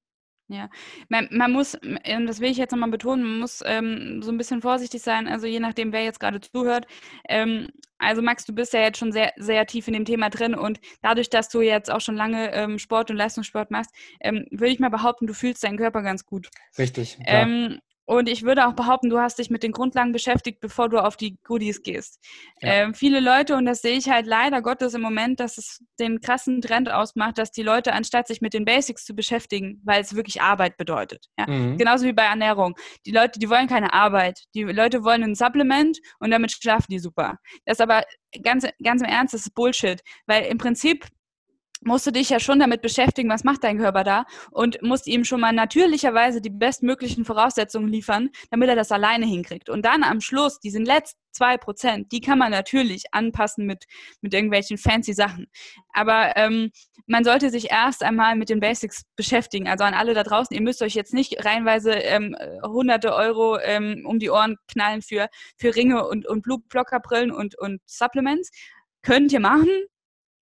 [0.49, 0.69] Ja,
[1.09, 4.37] man, man muss, ähm, das will ich jetzt nochmal betonen, man muss ähm, so ein
[4.37, 6.87] bisschen vorsichtig sein, also je nachdem, wer jetzt gerade zuhört.
[7.27, 10.55] Ähm, also Max, du bist ja jetzt schon sehr, sehr tief in dem Thema drin
[10.55, 13.91] und dadurch, dass du jetzt auch schon lange ähm, Sport und Leistungssport machst,
[14.21, 16.51] ähm, würde ich mal behaupten, du fühlst deinen Körper ganz gut.
[16.77, 17.17] Richtig.
[17.25, 20.99] Ähm, und ich würde auch behaupten, du hast dich mit den Grundlagen beschäftigt, bevor du
[20.99, 22.21] auf die Goodies gehst.
[22.61, 22.73] Ja.
[22.73, 26.21] Ähm, viele Leute, und das sehe ich halt leider Gottes im Moment, dass es den
[26.21, 30.15] krassen Trend ausmacht, dass die Leute, anstatt sich mit den Basics zu beschäftigen, weil es
[30.15, 31.27] wirklich Arbeit bedeutet.
[31.39, 31.47] Ja?
[31.49, 31.79] Mhm.
[31.79, 32.75] Genauso wie bei Ernährung.
[33.07, 34.41] Die Leute, die wollen keine Arbeit.
[34.55, 37.39] Die Leute wollen ein Supplement und damit schlafen die super.
[37.65, 38.03] Das ist aber
[38.43, 40.01] ganz, ganz im Ernst, das ist Bullshit.
[40.27, 41.07] Weil im Prinzip
[41.85, 45.25] musst du dich ja schon damit beschäftigen, was macht dein Körper da und musst ihm
[45.25, 49.69] schon mal natürlicherweise die bestmöglichen Voraussetzungen liefern, damit er das alleine hinkriegt.
[49.69, 53.85] Und dann am Schluss, diesen letzten zwei Prozent, die kann man natürlich anpassen mit,
[54.21, 55.47] mit irgendwelchen fancy Sachen.
[55.93, 56.71] Aber ähm,
[57.07, 59.69] man sollte sich erst einmal mit den Basics beschäftigen.
[59.69, 64.05] Also an alle da draußen, ihr müsst euch jetzt nicht reinweise ähm, hunderte Euro ähm,
[64.07, 65.29] um die Ohren knallen für,
[65.59, 68.51] für Ringe und, und Blutblockerbrillen und, und Supplements.
[69.03, 69.69] Könnt ihr machen,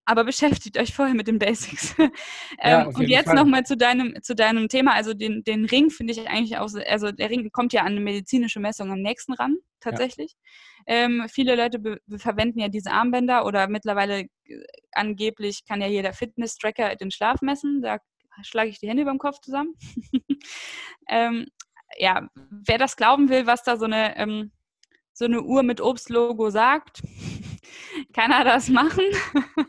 [0.04, 1.94] aber beschäftigt euch vorher mit den Basics.
[2.60, 6.28] ähm, und jetzt nochmal zu deinem, zu deinem Thema, also den, den Ring finde ich
[6.28, 10.34] eigentlich auch, also der Ring kommt ja an eine medizinische Messung am nächsten ran, tatsächlich.
[10.86, 10.94] Ja.
[10.94, 14.28] Ähm, viele Leute verwenden ja diese Armbänder oder mittlerweile äh,
[14.92, 17.80] angeblich kann ja jeder Fitness-Tracker den Schlaf messen.
[17.82, 17.98] Da
[18.42, 19.74] schlage ich die Hände über dem Kopf zusammen.
[21.08, 21.46] ähm,
[21.98, 24.52] ja, wer das glauben will, was da so eine, ähm,
[25.12, 27.02] so eine Uhr mit Obstlogo sagt,
[28.14, 29.04] kann er das machen.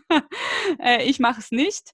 [0.80, 1.92] äh, ich mache es nicht.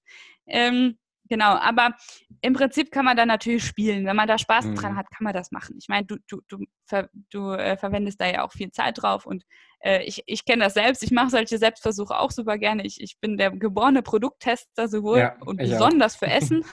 [0.48, 0.98] Ähm,
[1.28, 1.96] genau, aber
[2.42, 4.06] im Prinzip kann man da natürlich spielen.
[4.06, 4.76] Wenn man da Spaß mhm.
[4.76, 5.76] dran hat, kann man das machen.
[5.80, 9.26] Ich meine, du, du, du, ver, du äh, verwendest da ja auch viel Zeit drauf
[9.26, 9.44] und
[9.82, 11.04] äh, ich, ich kenne das selbst.
[11.04, 12.86] Ich mache solche Selbstversuche auch super gerne.
[12.86, 16.20] Ich, ich bin der geborene Produkttester sowohl ja, und besonders auch.
[16.20, 16.66] für Essen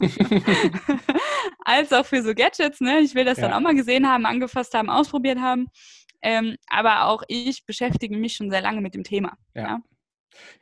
[1.64, 2.80] als auch für so Gadgets.
[2.80, 3.00] Ne?
[3.00, 3.48] Ich will das ja.
[3.48, 5.68] dann auch mal gesehen haben, angefasst haben, ausprobiert haben.
[6.22, 9.36] Ähm, aber auch ich beschäftige mich schon sehr lange mit dem Thema.
[9.54, 9.62] Ja.
[9.62, 9.80] ja?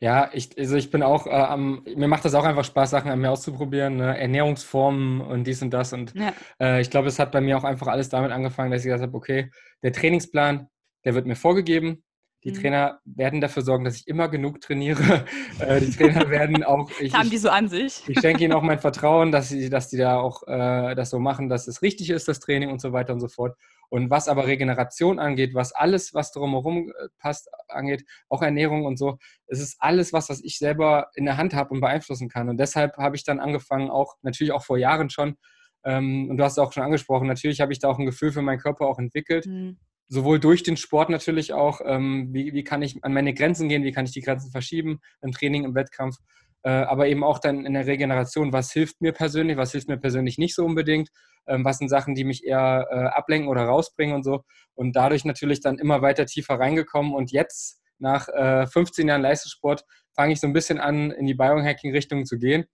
[0.00, 3.10] Ja, ich, also ich bin auch, äh, am, mir macht das auch einfach Spaß, Sachen
[3.10, 4.18] an mir auszuprobieren, ne?
[4.18, 5.92] Ernährungsformen und dies und das.
[5.92, 6.32] Und ja.
[6.60, 9.02] äh, ich glaube, es hat bei mir auch einfach alles damit angefangen, dass ich gesagt
[9.02, 9.50] habe, okay,
[9.82, 10.68] der Trainingsplan,
[11.04, 12.02] der wird mir vorgegeben.
[12.44, 12.54] Die mhm.
[12.54, 15.24] Trainer werden dafür sorgen, dass ich immer genug trainiere.
[15.60, 16.88] Äh, die Trainer werden auch.
[17.00, 18.04] Ich, haben die so an sich?
[18.06, 21.18] Ich schenke ihnen auch mein Vertrauen, dass sie, dass die da auch äh, das so
[21.18, 23.56] machen, dass es richtig ist, das Training und so weiter und so fort.
[23.90, 28.98] Und was aber Regeneration angeht, was alles, was drumherum äh, passt, angeht, auch Ernährung und
[28.98, 32.48] so, es ist alles was, was ich selber in der Hand habe und beeinflussen kann.
[32.48, 35.36] Und deshalb habe ich dann angefangen, auch natürlich auch vor Jahren schon,
[35.84, 38.32] ähm, und du hast es auch schon angesprochen, natürlich habe ich da auch ein Gefühl
[38.32, 39.46] für meinen Körper auch entwickelt.
[39.46, 39.78] Mhm.
[40.10, 43.84] Sowohl durch den Sport natürlich auch, ähm, wie, wie kann ich an meine Grenzen gehen,
[43.84, 46.22] wie kann ich die Grenzen verschieben im Training, im Wettkampf äh,
[46.62, 50.38] aber eben auch dann in der Regeneration, was hilft mir persönlich, was hilft mir persönlich
[50.38, 51.08] nicht so unbedingt,
[51.48, 54.44] ähm, was sind Sachen, die mich eher äh, ablenken oder rausbringen und so.
[54.74, 59.84] Und dadurch natürlich dann immer weiter tiefer reingekommen und jetzt nach 15 äh, Jahren Leistungssport
[60.14, 62.66] fange ich so ein bisschen an, in die Biohacking-Richtung zu gehen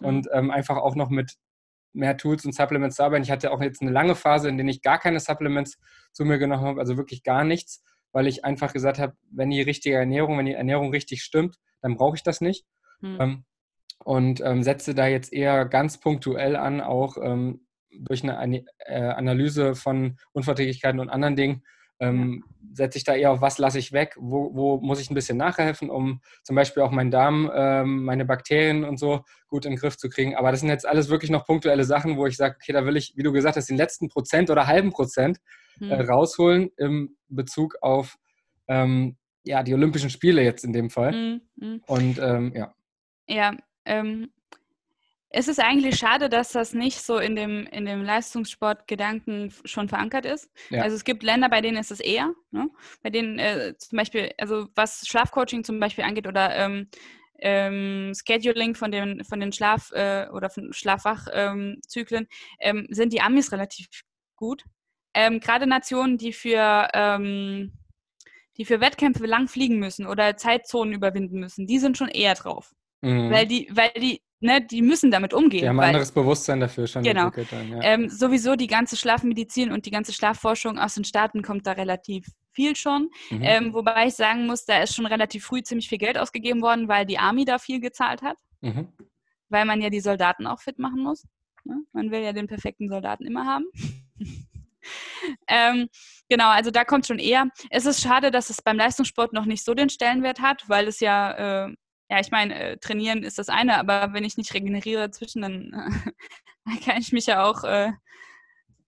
[0.00, 0.06] mhm.
[0.06, 1.34] und ähm, einfach auch noch mit
[1.92, 3.22] mehr Tools und Supplements zu arbeiten.
[3.22, 5.78] Ich hatte auch jetzt eine lange Phase, in der ich gar keine Supplements
[6.12, 9.62] zu mir genommen habe, also wirklich gar nichts, weil ich einfach gesagt habe, wenn die
[9.62, 12.64] richtige Ernährung, wenn die Ernährung richtig stimmt, dann brauche ich das nicht.
[13.02, 13.16] Mhm.
[13.20, 13.44] Ähm,
[14.04, 19.74] und ähm, setze da jetzt eher ganz punktuell an, auch ähm, durch eine äh, Analyse
[19.74, 21.62] von Unverträglichkeiten und anderen Dingen,
[22.00, 22.42] ähm,
[22.72, 25.36] setze ich da eher auf, was lasse ich weg, wo, wo, muss ich ein bisschen
[25.36, 29.78] nachhelfen, um zum Beispiel auch meinen Darm, ähm, meine Bakterien und so gut in den
[29.78, 30.34] Griff zu kriegen.
[30.34, 32.96] Aber das sind jetzt alles wirklich noch punktuelle Sachen, wo ich sage, okay, da will
[32.96, 35.38] ich, wie du gesagt hast, den letzten Prozent oder halben Prozent
[35.80, 36.10] äh, mhm.
[36.10, 38.16] rausholen im Bezug auf
[38.66, 41.12] ähm, ja, die Olympischen Spiele jetzt in dem Fall.
[41.12, 41.40] Mhm.
[41.56, 41.82] mhm.
[41.86, 42.74] Und ähm, ja.
[43.32, 43.56] Ja,
[43.86, 44.30] ähm,
[45.30, 50.26] es ist eigentlich schade, dass das nicht so in dem, in dem Leistungssportgedanken schon verankert
[50.26, 50.50] ist.
[50.68, 50.82] Ja.
[50.82, 52.68] Also es gibt Länder, bei denen ist es eher, ne?
[53.02, 56.88] bei denen äh, zum Beispiel, also was Schlafcoaching zum Beispiel angeht oder ähm,
[57.38, 62.28] ähm, Scheduling von den, von den Schlaf- äh, oder von Schlafwachzyklen,
[62.60, 63.86] ähm, sind die Amis relativ
[64.36, 64.64] gut.
[65.14, 67.72] Ähm, gerade Nationen, die für ähm,
[68.58, 72.74] die für Wettkämpfe lang fliegen müssen oder Zeitzonen überwinden müssen, die sind schon eher drauf.
[73.02, 73.30] Mhm.
[73.30, 75.62] Weil die, weil die, ne, die müssen damit umgehen.
[75.62, 77.26] Die haben ein anderes Bewusstsein dafür schon genau.
[77.26, 77.48] entwickelt.
[77.52, 77.80] Dann, ja.
[77.82, 82.26] ähm, sowieso die ganze Schlafmedizin und die ganze Schlafforschung aus den Staaten kommt da relativ
[82.52, 83.10] viel schon.
[83.30, 83.42] Mhm.
[83.42, 86.88] Ähm, wobei ich sagen muss, da ist schon relativ früh ziemlich viel Geld ausgegeben worden,
[86.88, 88.36] weil die Army da viel gezahlt hat.
[88.60, 88.92] Mhm.
[89.48, 91.24] Weil man ja die Soldaten auch fit machen muss.
[91.64, 91.82] Ne?
[91.92, 93.64] Man will ja den perfekten Soldaten immer haben.
[95.48, 95.88] ähm,
[96.28, 97.48] genau, also da kommt schon eher.
[97.70, 101.00] Es ist schade, dass es beim Leistungssport noch nicht so den Stellenwert hat, weil es
[101.00, 101.74] ja äh,
[102.12, 105.72] ja, ich meine, äh, trainieren ist das eine, aber wenn ich nicht regeneriere dazwischen, dann,
[106.66, 107.92] äh, kann ich mich ja auch äh,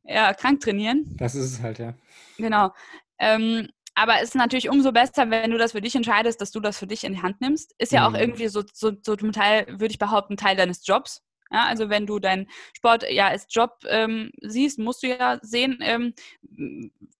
[0.02, 1.06] ja, krank trainieren.
[1.16, 1.94] Das ist es halt, ja.
[2.36, 2.74] Genau.
[3.18, 6.60] Ähm, aber es ist natürlich umso besser, wenn du das für dich entscheidest, dass du
[6.60, 7.74] das für dich in die Hand nimmst.
[7.78, 8.14] Ist ja mhm.
[8.14, 11.23] auch irgendwie so, so, so zum Teil, würde ich behaupten, Teil deines Jobs.
[11.54, 15.78] Ja, also wenn du deinen Sport ja als Job ähm, siehst, musst du ja sehen,
[15.82, 16.12] ähm,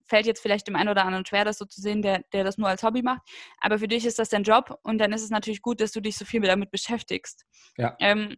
[0.07, 2.59] fällt jetzt vielleicht dem einen oder anderen schwer, das so zu sehen, der, der das
[2.59, 3.22] nur als Hobby macht.
[3.61, 6.01] Aber für dich ist das dein Job und dann ist es natürlich gut, dass du
[6.01, 7.45] dich so viel damit beschäftigst.
[7.78, 7.97] Ja.
[8.01, 8.37] Ähm,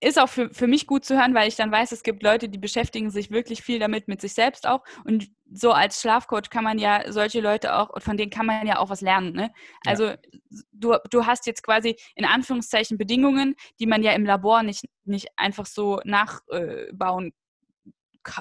[0.00, 2.48] ist auch für, für mich gut zu hören, weil ich dann weiß, es gibt Leute,
[2.48, 4.84] die beschäftigen sich wirklich viel damit, mit sich selbst auch.
[5.04, 8.78] Und so als Schlafcoach kann man ja solche Leute auch, von denen kann man ja
[8.78, 9.32] auch was lernen.
[9.32, 9.52] Ne?
[9.86, 10.16] Also ja.
[10.72, 15.28] du, du hast jetzt quasi in Anführungszeichen Bedingungen, die man ja im Labor nicht, nicht
[15.36, 17.32] einfach so nachbauen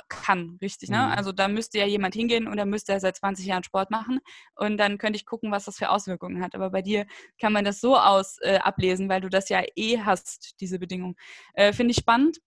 [0.09, 0.97] kann, richtig, ne?
[0.97, 1.11] Mhm.
[1.11, 4.19] Also da müsste ja jemand hingehen und da müsste er seit 20 Jahren Sport machen
[4.55, 6.55] und dann könnte ich gucken, was das für Auswirkungen hat.
[6.55, 7.05] Aber bei dir
[7.39, 11.15] kann man das so aus äh, ablesen, weil du das ja eh hast, diese Bedingungen.
[11.53, 12.39] Äh, Finde ich spannend.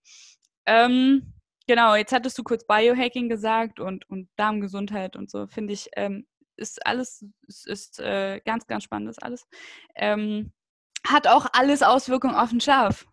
[0.65, 1.33] Ähm,
[1.67, 6.27] genau, jetzt hattest du kurz Biohacking gesagt und, und Darmgesundheit und so, finde ich, ähm,
[6.57, 9.47] ist alles, ist, ist äh, ganz, ganz spannend, ist alles.
[9.95, 10.51] Ähm,
[11.07, 13.08] hat auch alles Auswirkungen auf den Schlaf.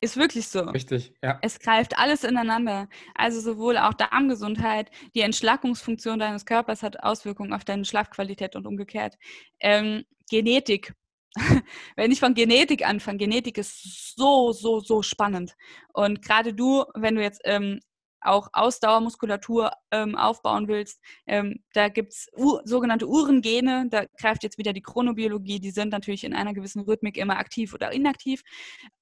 [0.00, 0.60] Ist wirklich so.
[0.60, 1.38] Richtig, ja.
[1.42, 2.88] Es greift alles ineinander.
[3.14, 9.16] Also sowohl auch Darmgesundheit, die Entschlackungsfunktion deines Körpers hat Auswirkungen auf deine Schlafqualität und umgekehrt.
[9.60, 10.94] Ähm, Genetik.
[11.96, 15.54] wenn ich von Genetik anfange, Genetik ist so, so, so spannend.
[15.92, 17.80] Und gerade du, wenn du jetzt ähm,
[18.20, 21.00] auch Ausdauermuskulatur ähm, aufbauen willst.
[21.26, 22.28] Ähm, da gibt es
[22.64, 27.16] sogenannte Uhrengene, da greift jetzt wieder die Chronobiologie, die sind natürlich in einer gewissen Rhythmik
[27.16, 28.42] immer aktiv oder inaktiv.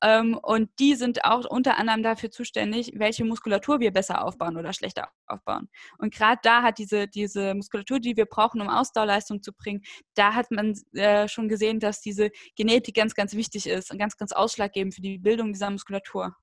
[0.03, 4.73] Ähm, und die sind auch unter anderem dafür zuständig, welche Muskulatur wir besser aufbauen oder
[4.73, 5.69] schlechter aufbauen.
[5.99, 9.83] Und gerade da hat diese, diese Muskulatur, die wir brauchen, um Ausdauerleistung zu bringen,
[10.15, 14.17] da hat man äh, schon gesehen, dass diese Genetik ganz, ganz wichtig ist und ganz,
[14.17, 16.37] ganz ausschlaggebend für die Bildung dieser Muskulatur.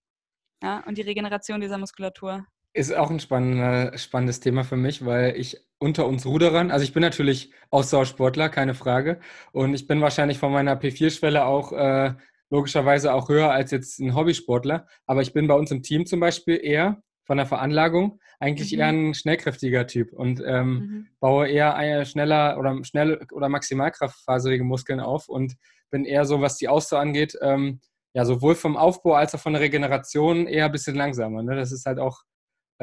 [0.62, 2.46] Ja, und die Regeneration dieser Muskulatur.
[2.74, 7.02] Ist auch ein spannendes Thema für mich, weil ich unter uns Ruderern, also ich bin
[7.02, 9.20] natürlich Ausdauersportler, keine Frage.
[9.52, 12.14] Und ich bin wahrscheinlich von meiner P4-Schwelle auch äh,
[12.50, 14.88] logischerweise auch höher als jetzt ein Hobbysportler.
[15.06, 18.80] Aber ich bin bei uns im Team zum Beispiel eher von der Veranlagung eigentlich mhm.
[18.80, 21.08] eher ein schnellkräftiger Typ und ähm, mhm.
[21.20, 25.56] baue eher schneller oder schnell oder maximalkraftfaserige Muskeln auf und
[25.90, 27.80] bin eher so, was die Ausdauer angeht, ähm,
[28.14, 31.44] ja, sowohl vom Aufbau als auch von der Regeneration eher ein bisschen langsamer.
[31.44, 31.56] Ne?
[31.56, 32.22] Das ist halt auch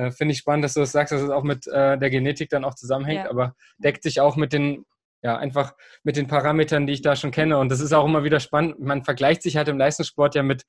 [0.00, 2.48] äh, Finde ich spannend, dass du das sagst, dass es auch mit äh, der Genetik
[2.50, 3.30] dann auch zusammenhängt, ja.
[3.30, 4.86] aber deckt sich auch mit den,
[5.22, 7.58] ja, einfach mit den Parametern, die ich da schon kenne.
[7.58, 8.80] Und das ist auch immer wieder spannend.
[8.80, 10.64] Man vergleicht sich halt im Leistungssport ja mit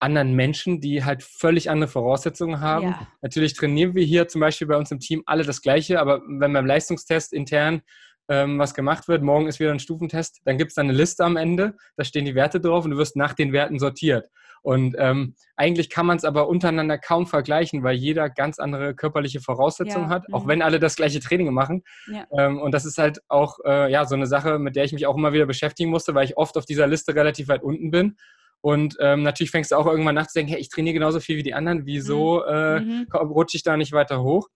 [0.00, 2.88] anderen Menschen, die halt völlig andere Voraussetzungen haben.
[2.88, 3.08] Ja.
[3.20, 6.52] Natürlich trainieren wir hier zum Beispiel bei uns im Team alle das Gleiche, aber wenn
[6.52, 7.82] beim Leistungstest intern
[8.28, 11.24] ähm, was gemacht wird, morgen ist wieder ein Stufentest, dann gibt es dann eine Liste
[11.24, 14.28] am Ende, da stehen die Werte drauf und du wirst nach den Werten sortiert.
[14.62, 19.40] Und ähm, eigentlich kann man es aber untereinander kaum vergleichen, weil jeder ganz andere körperliche
[19.40, 20.14] Voraussetzungen ja.
[20.14, 20.48] hat, auch mhm.
[20.48, 21.84] wenn alle das gleiche Training machen.
[22.06, 22.26] Ja.
[22.36, 25.06] Ähm, und das ist halt auch äh, ja, so eine Sache, mit der ich mich
[25.06, 28.16] auch immer wieder beschäftigen musste, weil ich oft auf dieser Liste relativ weit unten bin.
[28.60, 31.54] Und ähm, natürlich fängst du auch irgendwann nachzudenken, hey, ich trainiere genauso viel wie die
[31.54, 32.52] anderen, wieso mhm.
[32.52, 33.06] äh, mhm.
[33.12, 34.48] rutsche ich da nicht weiter hoch?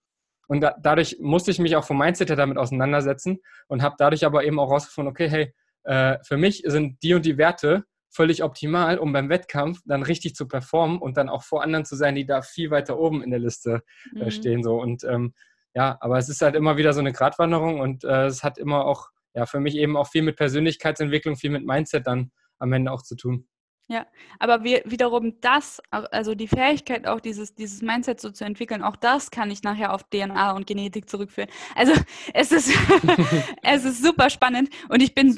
[0.49, 3.39] Und da, dadurch musste ich mich auch vom Mindset her damit auseinandersetzen
[3.69, 7.25] und habe dadurch aber eben auch rausgefunden, okay, hey, äh, für mich sind die und
[7.25, 11.63] die Werte völlig optimal, um beim Wettkampf dann richtig zu performen und dann auch vor
[11.63, 13.83] anderen zu sein, die da viel weiter oben in der Liste
[14.15, 14.31] äh, mhm.
[14.31, 14.63] stehen.
[14.63, 14.81] So.
[14.81, 15.33] Und ähm,
[15.75, 18.85] ja, aber es ist halt immer wieder so eine Gratwanderung und äh, es hat immer
[18.85, 22.93] auch, ja, für mich eben auch viel mit Persönlichkeitsentwicklung, viel mit Mindset dann am Ende
[22.93, 23.49] auch zu tun.
[23.89, 24.07] Ja,
[24.39, 28.97] aber wir, wiederum das, also die Fähigkeit auch dieses, dieses Mindset so zu entwickeln, auch
[28.97, 31.51] das kann ich nachher auf DNA und Genetik zurückführen.
[31.75, 31.93] Also
[32.35, 32.73] es ist,
[33.63, 35.37] es ist super spannend und ich bin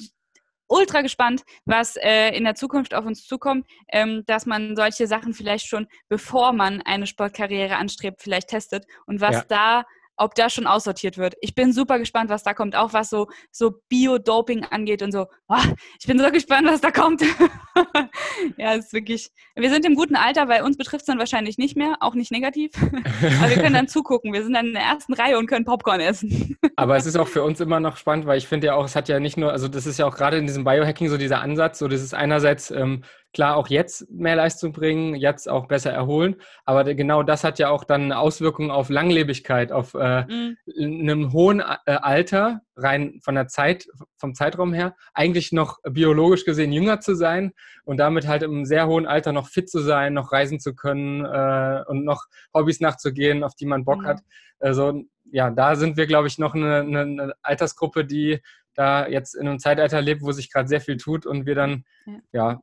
[0.69, 5.35] ultra gespannt, was äh, in der Zukunft auf uns zukommt, ähm, dass man solche Sachen
[5.35, 9.45] vielleicht schon, bevor man eine Sportkarriere anstrebt, vielleicht testet und was ja.
[9.49, 9.85] da
[10.17, 11.35] ob da schon aussortiert wird.
[11.41, 15.27] Ich bin super gespannt, was da kommt, auch was so, so Bio-Doping angeht und so.
[15.49, 15.57] Oh,
[16.01, 17.23] ich bin so gespannt, was da kommt.
[18.57, 19.31] ja, ist wirklich.
[19.57, 22.31] Wir sind im guten Alter, weil uns betrifft es dann wahrscheinlich nicht mehr, auch nicht
[22.31, 22.71] negativ.
[22.83, 24.33] Aber wir können dann zugucken.
[24.33, 26.57] Wir sind dann in der ersten Reihe und können Popcorn essen.
[26.77, 28.97] Aber es ist auch für uns immer noch spannend, weil ich finde ja auch, es
[28.97, 31.41] hat ja nicht nur, also das ist ja auch gerade in diesem Biohacking so dieser
[31.41, 33.03] Ansatz, so das ist einerseits ähm,
[33.35, 36.37] klar auch jetzt mehr Leistung bringen, jetzt auch besser erholen.
[36.65, 40.57] Aber genau das hat ja auch dann eine Auswirkung auf Langlebigkeit, auf äh, mhm.
[40.79, 46.73] einem hohen äh, Alter, rein von der Zeit, vom Zeitraum her, eigentlich noch biologisch gesehen
[46.73, 47.53] jünger zu sein
[47.85, 51.25] und damit halt im sehr hohen Alter noch fit zu sein, noch reisen zu können
[51.25, 52.25] äh, und noch
[52.55, 54.07] Hobbys nachzugehen, auf die man Bock mhm.
[54.07, 54.21] hat.
[54.61, 58.41] Also ja, da sind wir, glaube ich, noch eine, eine Altersgruppe, die
[58.75, 61.85] da jetzt in einem Zeitalter lebt, wo sich gerade sehr viel tut und wir dann
[62.07, 62.61] ja, ja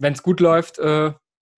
[0.00, 1.12] wenn es gut läuft, äh,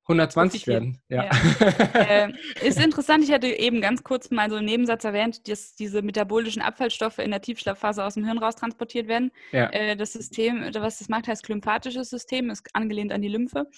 [0.09, 1.01] 120 werden.
[1.09, 1.24] Ja.
[1.24, 1.30] ja.
[1.95, 6.03] äh, ist interessant, ich hatte eben ganz kurz mal so einen Nebensatz erwähnt, dass diese
[6.03, 9.30] metabolischen Abfallstoffe in der Tiefschlafphase aus dem Hirn raus transportiert werden.
[9.53, 9.70] Ja.
[9.70, 13.68] Äh, das System, was das macht, heißt lymphatisches System, ist angelehnt an die Lymphe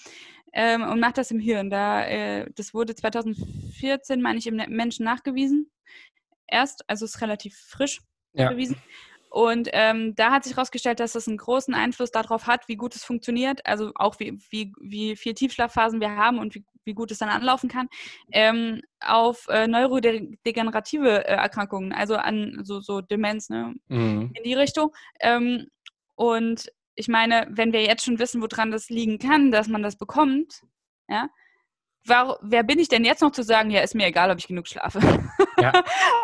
[0.53, 1.69] ähm, und macht das im Hirn.
[1.69, 5.69] Da, äh, das wurde 2014, meine ich, im Menschen nachgewiesen.
[6.47, 8.01] Erst, also ist relativ frisch
[8.33, 8.49] ja.
[8.49, 8.77] bewiesen.
[9.35, 12.95] Und ähm, da hat sich herausgestellt, dass das einen großen Einfluss darauf hat, wie gut
[12.95, 17.11] es funktioniert, also auch wie, wie, wie viel Tiefschlafphasen wir haben und wie, wie gut
[17.11, 17.89] es dann anlaufen kann,
[18.31, 23.75] ähm, auf äh, neurodegenerative äh, Erkrankungen, also an so, so Demenz, ne?
[23.89, 24.31] Mhm.
[24.33, 24.95] in die Richtung.
[25.19, 25.67] Ähm,
[26.15, 29.97] und ich meine, wenn wir jetzt schon wissen, woran das liegen kann, dass man das
[29.97, 30.61] bekommt,
[31.09, 31.27] ja,
[32.07, 34.47] war, wer bin ich denn jetzt noch zu sagen, ja, ist mir egal, ob ich
[34.47, 34.99] genug schlafe.
[35.57, 35.71] Ja.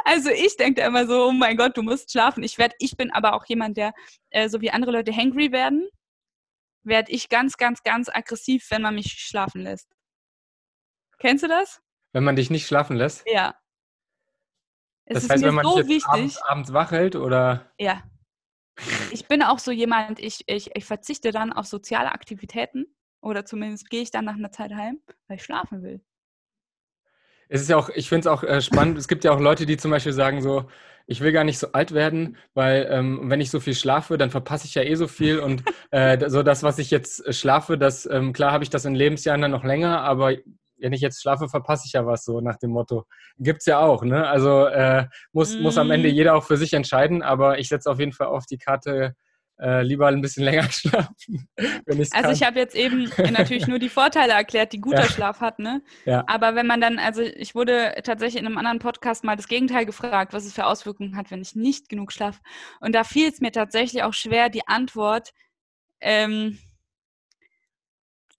[0.04, 2.44] also ich denke immer so, oh mein Gott, du musst schlafen.
[2.44, 3.94] Ich werd, ich bin aber auch jemand, der,
[4.30, 5.88] äh, so wie andere Leute hangry werden,
[6.84, 9.88] werde ich ganz, ganz, ganz aggressiv, wenn man mich schlafen lässt.
[11.18, 11.82] Kennst du das?
[12.12, 13.24] Wenn man dich nicht schlafen lässt?
[13.26, 13.56] Ja.
[15.06, 17.72] Es das heißt, wenn man so dich abends, abends wach hält oder?
[17.80, 18.04] Ja.
[19.12, 23.90] ich bin auch so jemand, ich, ich, ich verzichte dann auf soziale Aktivitäten oder zumindest
[23.90, 26.02] gehe ich dann nach einer Zeit heim, weil ich schlafen will.
[27.50, 28.98] Es ist ja auch, ich finde es auch äh, spannend.
[28.98, 30.70] es gibt ja auch Leute, die zum Beispiel sagen so,
[31.06, 34.30] ich will gar nicht so alt werden, weil ähm, wenn ich so viel schlafe, dann
[34.30, 37.78] verpasse ich ja eh so viel und äh, so das, was ich jetzt äh, schlafe,
[37.78, 40.34] das ähm, klar habe ich das in Lebensjahren dann noch länger, aber
[40.78, 43.06] wenn ich jetzt schlafe, verpasse ich ja was so nach dem Motto.
[43.38, 44.28] Gibt's ja auch, ne?
[44.28, 45.62] Also äh, muss, mm.
[45.62, 46.16] muss am Ende mhm.
[46.16, 49.16] jeder auch für sich entscheiden, aber ich setze auf jeden Fall auf die Karte
[49.62, 51.48] äh, lieber ein bisschen länger schlafen.
[51.56, 52.34] Wenn also kann.
[52.34, 55.10] ich habe jetzt eben natürlich nur die Vorteile erklärt, die guter ja.
[55.10, 55.84] Schlaf hat, ne?
[56.06, 56.24] Ja.
[56.28, 59.86] Aber wenn man dann, also ich wurde tatsächlich in einem anderen Podcast mal das Gegenteil
[59.86, 62.40] gefragt, was es für Auswirkungen hat, wenn ich nicht genug schlafe.
[62.80, 65.32] Und da fiel es mir tatsächlich auch schwer, die Antwort
[66.00, 66.58] ähm,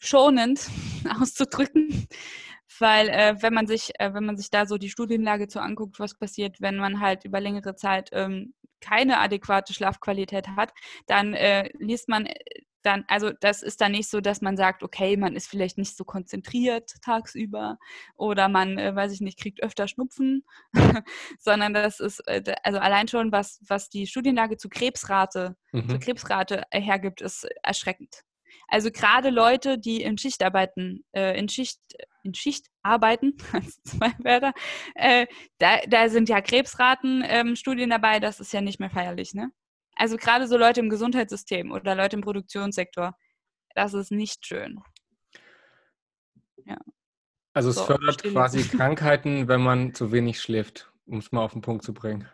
[0.00, 0.68] schonend
[1.20, 2.08] auszudrücken.
[2.78, 6.00] Weil äh, wenn man sich, äh, wenn man sich da so die Studienlage zu anguckt,
[6.00, 10.72] was passiert, wenn man halt über längere Zeit ähm, keine adäquate Schlafqualität hat,
[11.06, 12.34] dann äh, liest man äh,
[12.82, 15.96] dann, also das ist dann nicht so, dass man sagt, okay, man ist vielleicht nicht
[15.96, 17.78] so konzentriert tagsüber
[18.16, 20.44] oder man, äh, weiß ich nicht, kriegt öfter Schnupfen,
[21.38, 25.88] sondern das ist, äh, also allein schon, was, was die Studienlage zu Krebsrate, mhm.
[25.88, 28.22] zur Krebsrate hergibt, ist erschreckend.
[28.68, 31.80] Also gerade Leute, die in Schicht arbeiten, äh, in Schicht,
[32.22, 33.36] in Schicht arbeiten,
[33.84, 34.52] zwei Wörter,
[34.94, 35.26] äh,
[35.58, 39.50] da, da sind ja Krebsratenstudien ähm, dabei, das ist ja nicht mehr feierlich, ne?
[39.94, 43.14] Also gerade so Leute im Gesundheitssystem oder Leute im Produktionssektor,
[43.74, 44.80] das ist nicht schön.
[46.64, 46.78] Ja.
[47.52, 51.52] Also es so, fördert quasi Krankheiten, wenn man zu wenig schläft, um es mal auf
[51.52, 52.26] den Punkt zu bringen.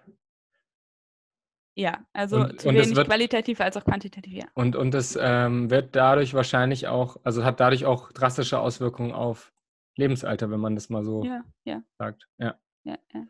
[1.75, 4.47] Ja, also und, zu und wenig wird, qualitativ als auch quantitativ, ja.
[4.55, 9.53] Und, und es ähm, wird dadurch wahrscheinlich auch, also hat dadurch auch drastische Auswirkungen auf
[9.99, 11.83] Lebensalter, wenn man das mal so ja, ja.
[11.99, 12.27] sagt.
[12.39, 12.59] Ja.
[12.85, 13.27] ja, ja.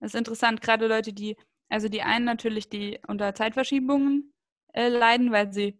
[0.00, 1.36] Das ist interessant, gerade Leute, die,
[1.68, 4.34] also die einen natürlich, die unter Zeitverschiebungen
[4.74, 5.78] äh, leiden, weil sie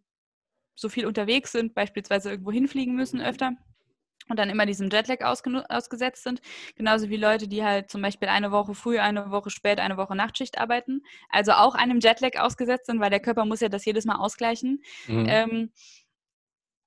[0.75, 3.57] so viel unterwegs sind, beispielsweise irgendwo hinfliegen müssen öfter
[4.29, 6.41] und dann immer diesem Jetlag ausgesetzt sind.
[6.75, 10.17] Genauso wie Leute, die halt zum Beispiel eine Woche früh, eine Woche spät, eine Woche
[10.17, 11.03] Nachtschicht arbeiten.
[11.29, 14.83] Also auch einem Jetlag ausgesetzt sind, weil der Körper muss ja das jedes Mal ausgleichen.
[15.07, 15.27] Mhm.
[15.29, 15.73] Ähm,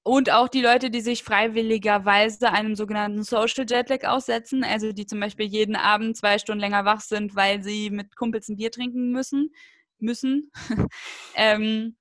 [0.10, 5.20] und auch die Leute, die sich freiwilligerweise einem sogenannten Social Jetlag aussetzen, also die zum
[5.20, 9.12] Beispiel jeden Abend zwei Stunden länger wach sind, weil sie mit Kumpels ein Bier trinken
[9.12, 9.54] müssen,
[10.00, 10.52] müssen.
[11.36, 11.96] ähm,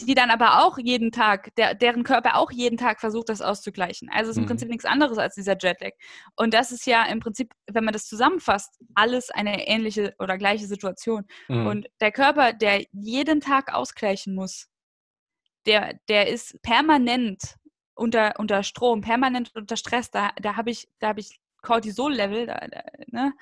[0.00, 4.08] die dann aber auch jeden Tag, der, deren Körper auch jeden Tag versucht, das auszugleichen.
[4.08, 4.48] Also es ist im mhm.
[4.48, 5.92] Prinzip nichts anderes als dieser Jetlag.
[6.36, 10.66] Und das ist ja im Prinzip, wenn man das zusammenfasst, alles eine ähnliche oder gleiche
[10.66, 11.26] Situation.
[11.48, 11.66] Mhm.
[11.66, 14.69] Und der Körper, der jeden Tag ausgleichen muss,
[15.66, 17.56] der, der ist permanent
[17.94, 20.10] unter, unter Strom, permanent unter Stress.
[20.10, 23.32] Da, da habe ich, da habe ich Cortisol-Level, da, da, ne?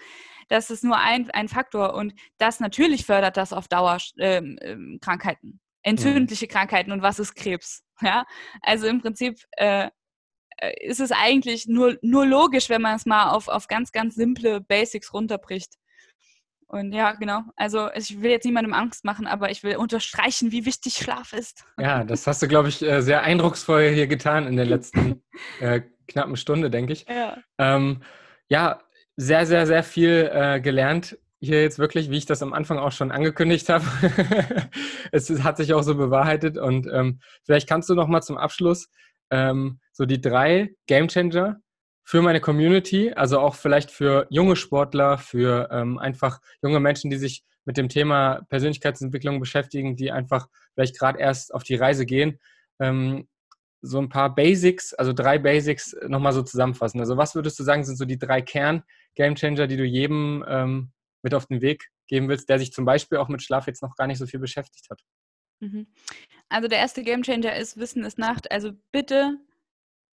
[0.49, 1.95] das ist nur ein, ein Faktor.
[1.95, 6.51] Und das natürlich fördert das auf Dauer ähm, ähm, Krankheiten entzündliche mhm.
[6.51, 7.85] Krankheiten und was ist Krebs.
[8.01, 8.27] Ja?
[8.63, 9.89] Also im Prinzip äh,
[10.59, 14.15] äh, ist es eigentlich nur, nur logisch, wenn man es mal auf, auf ganz, ganz
[14.15, 15.75] simple Basics runterbricht.
[16.69, 17.43] Und ja, genau.
[17.57, 21.65] Also ich will jetzt niemandem Angst machen, aber ich will unterstreichen, wie wichtig Schlaf ist.
[21.79, 25.23] Ja, das hast du, glaube ich, äh, sehr eindrucksvoll hier getan in der letzten
[25.61, 27.07] äh, knappen Stunde, denke ich.
[27.09, 27.39] Ja.
[27.57, 28.03] Ähm,
[28.49, 28.81] ja,
[29.17, 32.93] sehr, sehr, sehr viel äh, gelernt hier jetzt wirklich, wie ich das am Anfang auch
[32.93, 33.85] schon angekündigt habe.
[35.13, 38.89] es hat sich auch so bewahrheitet und ähm, vielleicht kannst du noch mal zum Abschluss
[39.31, 41.61] ähm, so die drei Gamechanger
[42.09, 47.19] für meine Community, also auch vielleicht für junge Sportler, für ähm, einfach junge Menschen, die
[47.19, 52.41] sich mit dem Thema Persönlichkeitsentwicklung beschäftigen, die einfach vielleicht gerade erst auf die Reise gehen,
[52.81, 53.29] ähm,
[53.83, 56.99] so ein paar Basics, also drei Basics nochmal so zusammenfassen.
[56.99, 60.93] Also was würdest du sagen, sind so die drei Kern-Gamechanger, die du jedem ähm,
[61.23, 63.97] mit auf den Weg geben willst, der sich zum Beispiel auch mit Schlaf jetzt noch
[63.97, 65.03] gar nicht so viel beschäftigt hat?
[65.61, 65.87] Mhm.
[66.49, 68.51] Also der erste Gamechanger ist Wissen ist Nacht.
[68.51, 69.37] Also bitte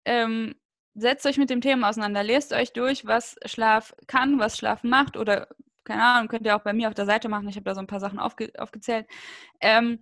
[0.06, 0.56] ähm,
[0.96, 5.18] setzt euch mit dem Thema auseinander, lest euch durch, was Schlaf kann, was Schlaf macht
[5.18, 5.48] oder
[5.84, 7.48] keine Ahnung, könnt ihr auch bei mir auf der Seite machen.
[7.50, 9.06] Ich habe da so ein paar Sachen aufge aufgezählt.
[9.60, 10.00] Ähm,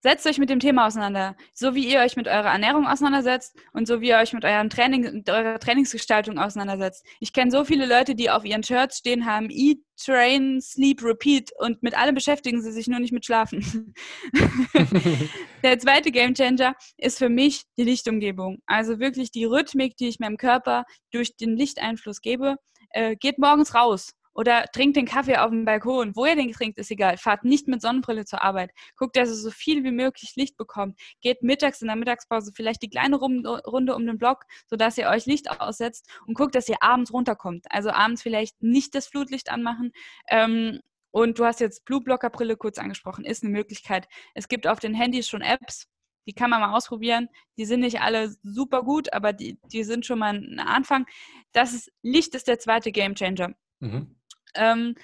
[0.00, 3.88] Setzt euch mit dem Thema auseinander, so wie ihr euch mit eurer Ernährung auseinandersetzt und
[3.88, 7.04] so wie ihr euch mit eurem Training, mit eurer Trainingsgestaltung auseinandersetzt.
[7.18, 11.50] Ich kenne so viele Leute, die auf ihren Shirts stehen haben, Eat, Train, Sleep, Repeat
[11.58, 13.92] und mit allem beschäftigen sie sich nur nicht mit Schlafen.
[15.64, 18.58] Der zweite Gamechanger ist für mich die Lichtumgebung.
[18.66, 22.54] Also wirklich die Rhythmik, die ich meinem Körper durch den Lichteinfluss gebe.
[22.90, 26.14] Äh, geht morgens raus, oder trinkt den Kaffee auf dem Balkon.
[26.14, 27.16] Wo ihr den trinkt, ist egal.
[27.16, 28.70] Fahrt nicht mit Sonnenbrille zur Arbeit.
[28.96, 30.96] Guckt, dass ihr so viel wie möglich Licht bekommt.
[31.20, 35.26] Geht mittags in der Mittagspause vielleicht die kleine Runde um den Block, sodass ihr euch
[35.26, 37.66] Licht aussetzt und guckt, dass ihr abends runterkommt.
[37.70, 39.90] Also abends vielleicht nicht das Flutlicht anmachen.
[40.28, 44.06] Ähm, und du hast jetzt Blue Blocker Brille kurz angesprochen, ist eine Möglichkeit.
[44.34, 45.88] Es gibt auf den Handys schon Apps,
[46.28, 47.28] die kann man mal ausprobieren.
[47.56, 51.06] Die sind nicht alle super gut, aber die, die sind schon mal ein Anfang.
[51.50, 53.54] Das ist, Licht ist der zweite Game Changer.
[53.80, 54.14] Mhm.
[54.54, 54.94] Ähm,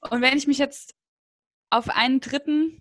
[0.00, 0.94] und wenn ich mich jetzt
[1.70, 2.80] auf einen dritten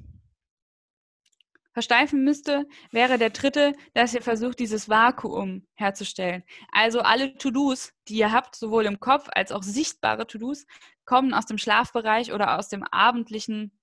[1.74, 6.44] versteifen müsste, wäre der dritte, dass ihr versucht, dieses Vakuum herzustellen.
[6.72, 10.66] Also alle To-Dos, die ihr habt, sowohl im Kopf als auch sichtbare To-Dos,
[11.06, 13.78] kommen aus dem Schlafbereich oder aus dem abendlichen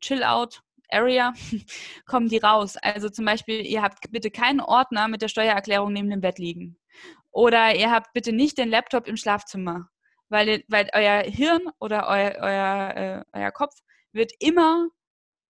[0.00, 0.62] Chill-Out.
[0.90, 1.32] Area,
[2.06, 2.76] kommen die raus.
[2.76, 6.76] Also zum Beispiel, ihr habt bitte keinen Ordner mit der Steuererklärung neben dem Bett liegen.
[7.30, 9.88] Oder ihr habt bitte nicht den Laptop im Schlafzimmer,
[10.32, 13.74] weil, weil euer Hirn oder euer, euer, äh, euer Kopf
[14.12, 14.88] wird immer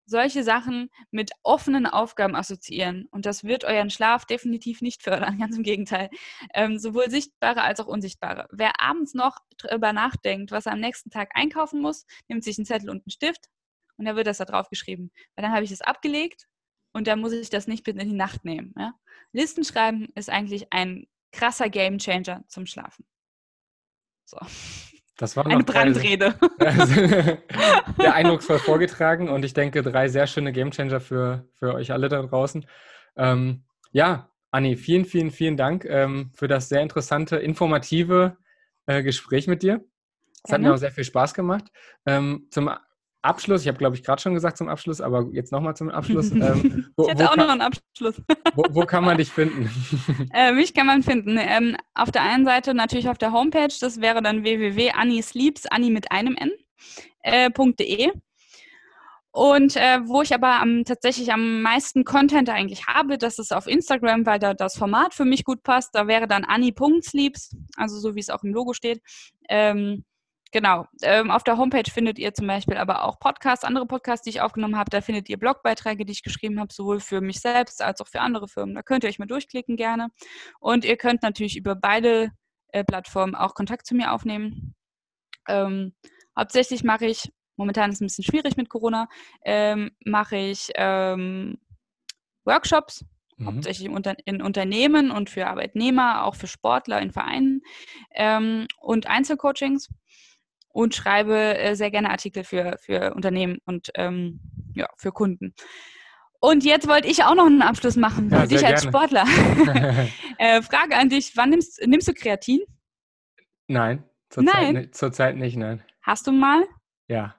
[0.08, 3.08] solche Sachen mit offenen Aufgaben assoziieren.
[3.12, 6.10] Und das wird euren Schlaf definitiv nicht fördern, ganz im Gegenteil.
[6.54, 8.48] Ähm, sowohl sichtbare als auch unsichtbare.
[8.52, 12.66] Wer abends noch darüber nachdenkt, was er am nächsten Tag einkaufen muss, nimmt sich einen
[12.66, 13.46] Zettel und einen Stift
[13.98, 15.12] und dann wird das da drauf geschrieben.
[15.36, 16.48] Weil dann habe ich es abgelegt
[16.92, 18.74] und dann muss ich das nicht bis in die Nacht nehmen.
[18.78, 18.94] Ja?
[19.32, 23.06] Listen schreiben ist eigentlich ein krasser Gamechanger zum Schlafen.
[24.32, 24.38] So.
[25.18, 26.36] Das war eine Brandrede.
[27.98, 32.22] sehr eindrucksvoll vorgetragen und ich denke, drei sehr schöne Gamechanger für, für euch alle da
[32.22, 32.66] draußen.
[33.18, 38.38] Ähm, ja, Anni, vielen, vielen, vielen Dank ähm, für das sehr interessante, informative
[38.86, 39.84] äh, Gespräch mit dir.
[40.44, 41.66] Es hat mir auch sehr viel Spaß gemacht.
[42.06, 42.72] Ähm, zum
[43.22, 46.32] Abschluss, ich habe glaube ich gerade schon gesagt zum Abschluss, aber jetzt nochmal zum Abschluss.
[46.42, 48.22] Ähm, wo, ich hätte auch kann, noch einen Abschluss.
[48.56, 49.70] wo, wo, kann man dich finden?
[50.34, 51.38] Äh, mich kann man finden.
[51.40, 56.12] Ähm, auf der einen Seite natürlich auf der Homepage, das wäre dann www.annisleeps, Anni mit
[56.12, 56.52] einem N,
[57.22, 58.12] äh, .de.
[59.34, 63.68] Und äh, wo ich aber am, tatsächlich am meisten Content eigentlich habe, das ist auf
[63.68, 65.96] Instagram, weil da das Format für mich gut passt.
[65.96, 69.02] Da wäre dann anni.sleeps, also so wie es auch im Logo steht.
[69.48, 70.04] Ähm,
[70.52, 70.86] Genau.
[71.02, 74.42] Ähm, auf der Homepage findet ihr zum Beispiel aber auch Podcasts, andere Podcasts, die ich
[74.42, 74.90] aufgenommen habe.
[74.90, 78.20] Da findet ihr Blogbeiträge, die ich geschrieben habe, sowohl für mich selbst als auch für
[78.20, 78.76] andere Firmen.
[78.76, 80.10] Da könnt ihr euch mal durchklicken gerne.
[80.60, 82.32] Und ihr könnt natürlich über beide
[82.74, 84.76] äh, Plattformen auch Kontakt zu mir aufnehmen.
[85.48, 85.94] Ähm,
[86.38, 89.08] hauptsächlich mache ich, momentan ist es ein bisschen schwierig mit Corona,
[89.46, 91.60] ähm, mache ich ähm,
[92.44, 93.06] Workshops
[93.38, 93.48] mhm.
[93.48, 93.90] hauptsächlich
[94.26, 97.62] in, Unternehmen und für Arbeitnehmer, auch für Sportler in Vereinen
[98.16, 99.90] ähm, und Einzelcoachings
[100.74, 104.40] und schreibe äh, sehr gerne Artikel für, für Unternehmen und ähm,
[104.76, 105.54] ja, für Kunden.
[106.40, 108.98] Und jetzt wollte ich auch noch einen Abschluss machen für ja, dich als gerne.
[108.98, 109.26] Sportler.
[110.40, 112.62] äh, Frage an dich, wann nimmst, nimmst du Kreatin?
[113.68, 114.90] Nein, zurzeit nein.
[114.92, 115.84] Zur Zeit nicht, nein.
[116.02, 116.66] Hast du mal?
[117.08, 117.36] Ja.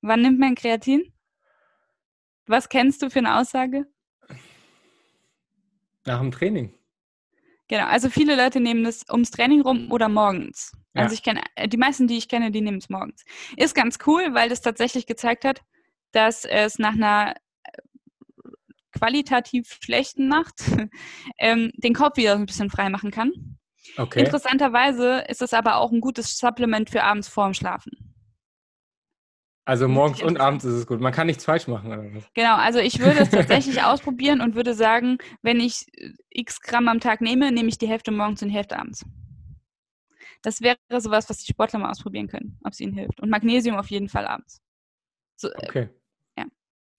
[0.00, 1.12] Wann nimmt man Kreatin?
[2.46, 3.86] Was kennst du für eine Aussage?
[6.06, 6.72] Nach dem Training.
[7.68, 10.72] Genau, also viele Leute nehmen das ums Training rum oder morgens.
[10.94, 11.02] Ja.
[11.02, 13.24] Also ich kenne, äh, die meisten, die ich kenne, die nehmen es morgens.
[13.56, 15.62] Ist ganz cool, weil das tatsächlich gezeigt hat,
[16.12, 17.78] dass es nach einer äh,
[18.92, 20.54] qualitativ schlechten Nacht
[21.38, 23.58] ähm, den Kopf wieder ein bisschen frei machen kann.
[23.96, 24.20] Okay.
[24.20, 28.05] Interessanterweise ist es aber auch ein gutes Supplement für abends vorm Schlafen.
[29.66, 31.00] Also morgens und abends ist es gut.
[31.00, 31.88] Man kann nichts falsch machen.
[31.92, 32.32] Oder was?
[32.34, 36.86] Genau, also ich würde es tatsächlich ausprobieren und würde sagen, wenn ich äh, x Gramm
[36.86, 39.04] am Tag nehme, nehme ich die Hälfte morgens und die Hälfte abends.
[40.42, 43.20] Das wäre sowas, was die Sportler mal ausprobieren können, ob es ihnen hilft.
[43.20, 44.62] Und Magnesium auf jeden Fall abends.
[45.34, 45.88] So, äh, okay.
[46.36, 46.46] Äh, ja.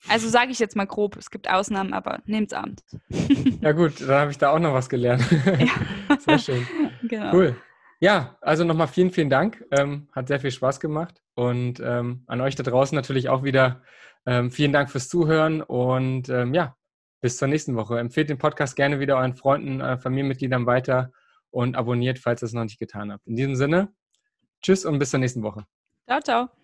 [0.10, 2.84] Also sage ich jetzt mal grob, es gibt Ausnahmen, aber nehmt es abends.
[3.62, 5.24] ja gut, dann habe ich da auch noch was gelernt.
[5.46, 6.18] Ja.
[6.20, 6.68] Sehr schön.
[7.04, 7.34] Genau.
[7.34, 7.56] Cool.
[8.02, 9.64] Ja, also nochmal vielen, vielen Dank.
[9.72, 11.24] Ähm, hat sehr viel Spaß gemacht.
[11.38, 13.84] Und ähm, an euch da draußen natürlich auch wieder
[14.26, 15.62] ähm, vielen Dank fürs Zuhören.
[15.62, 16.76] Und ähm, ja,
[17.22, 18.00] bis zur nächsten Woche.
[18.00, 21.12] Empfehlt den Podcast gerne wieder euren Freunden, euren Familienmitgliedern weiter
[21.52, 23.28] und abonniert, falls ihr es noch nicht getan habt.
[23.28, 23.94] In diesem Sinne,
[24.64, 25.66] tschüss und bis zur nächsten Woche.
[26.08, 26.57] Ciao, ciao.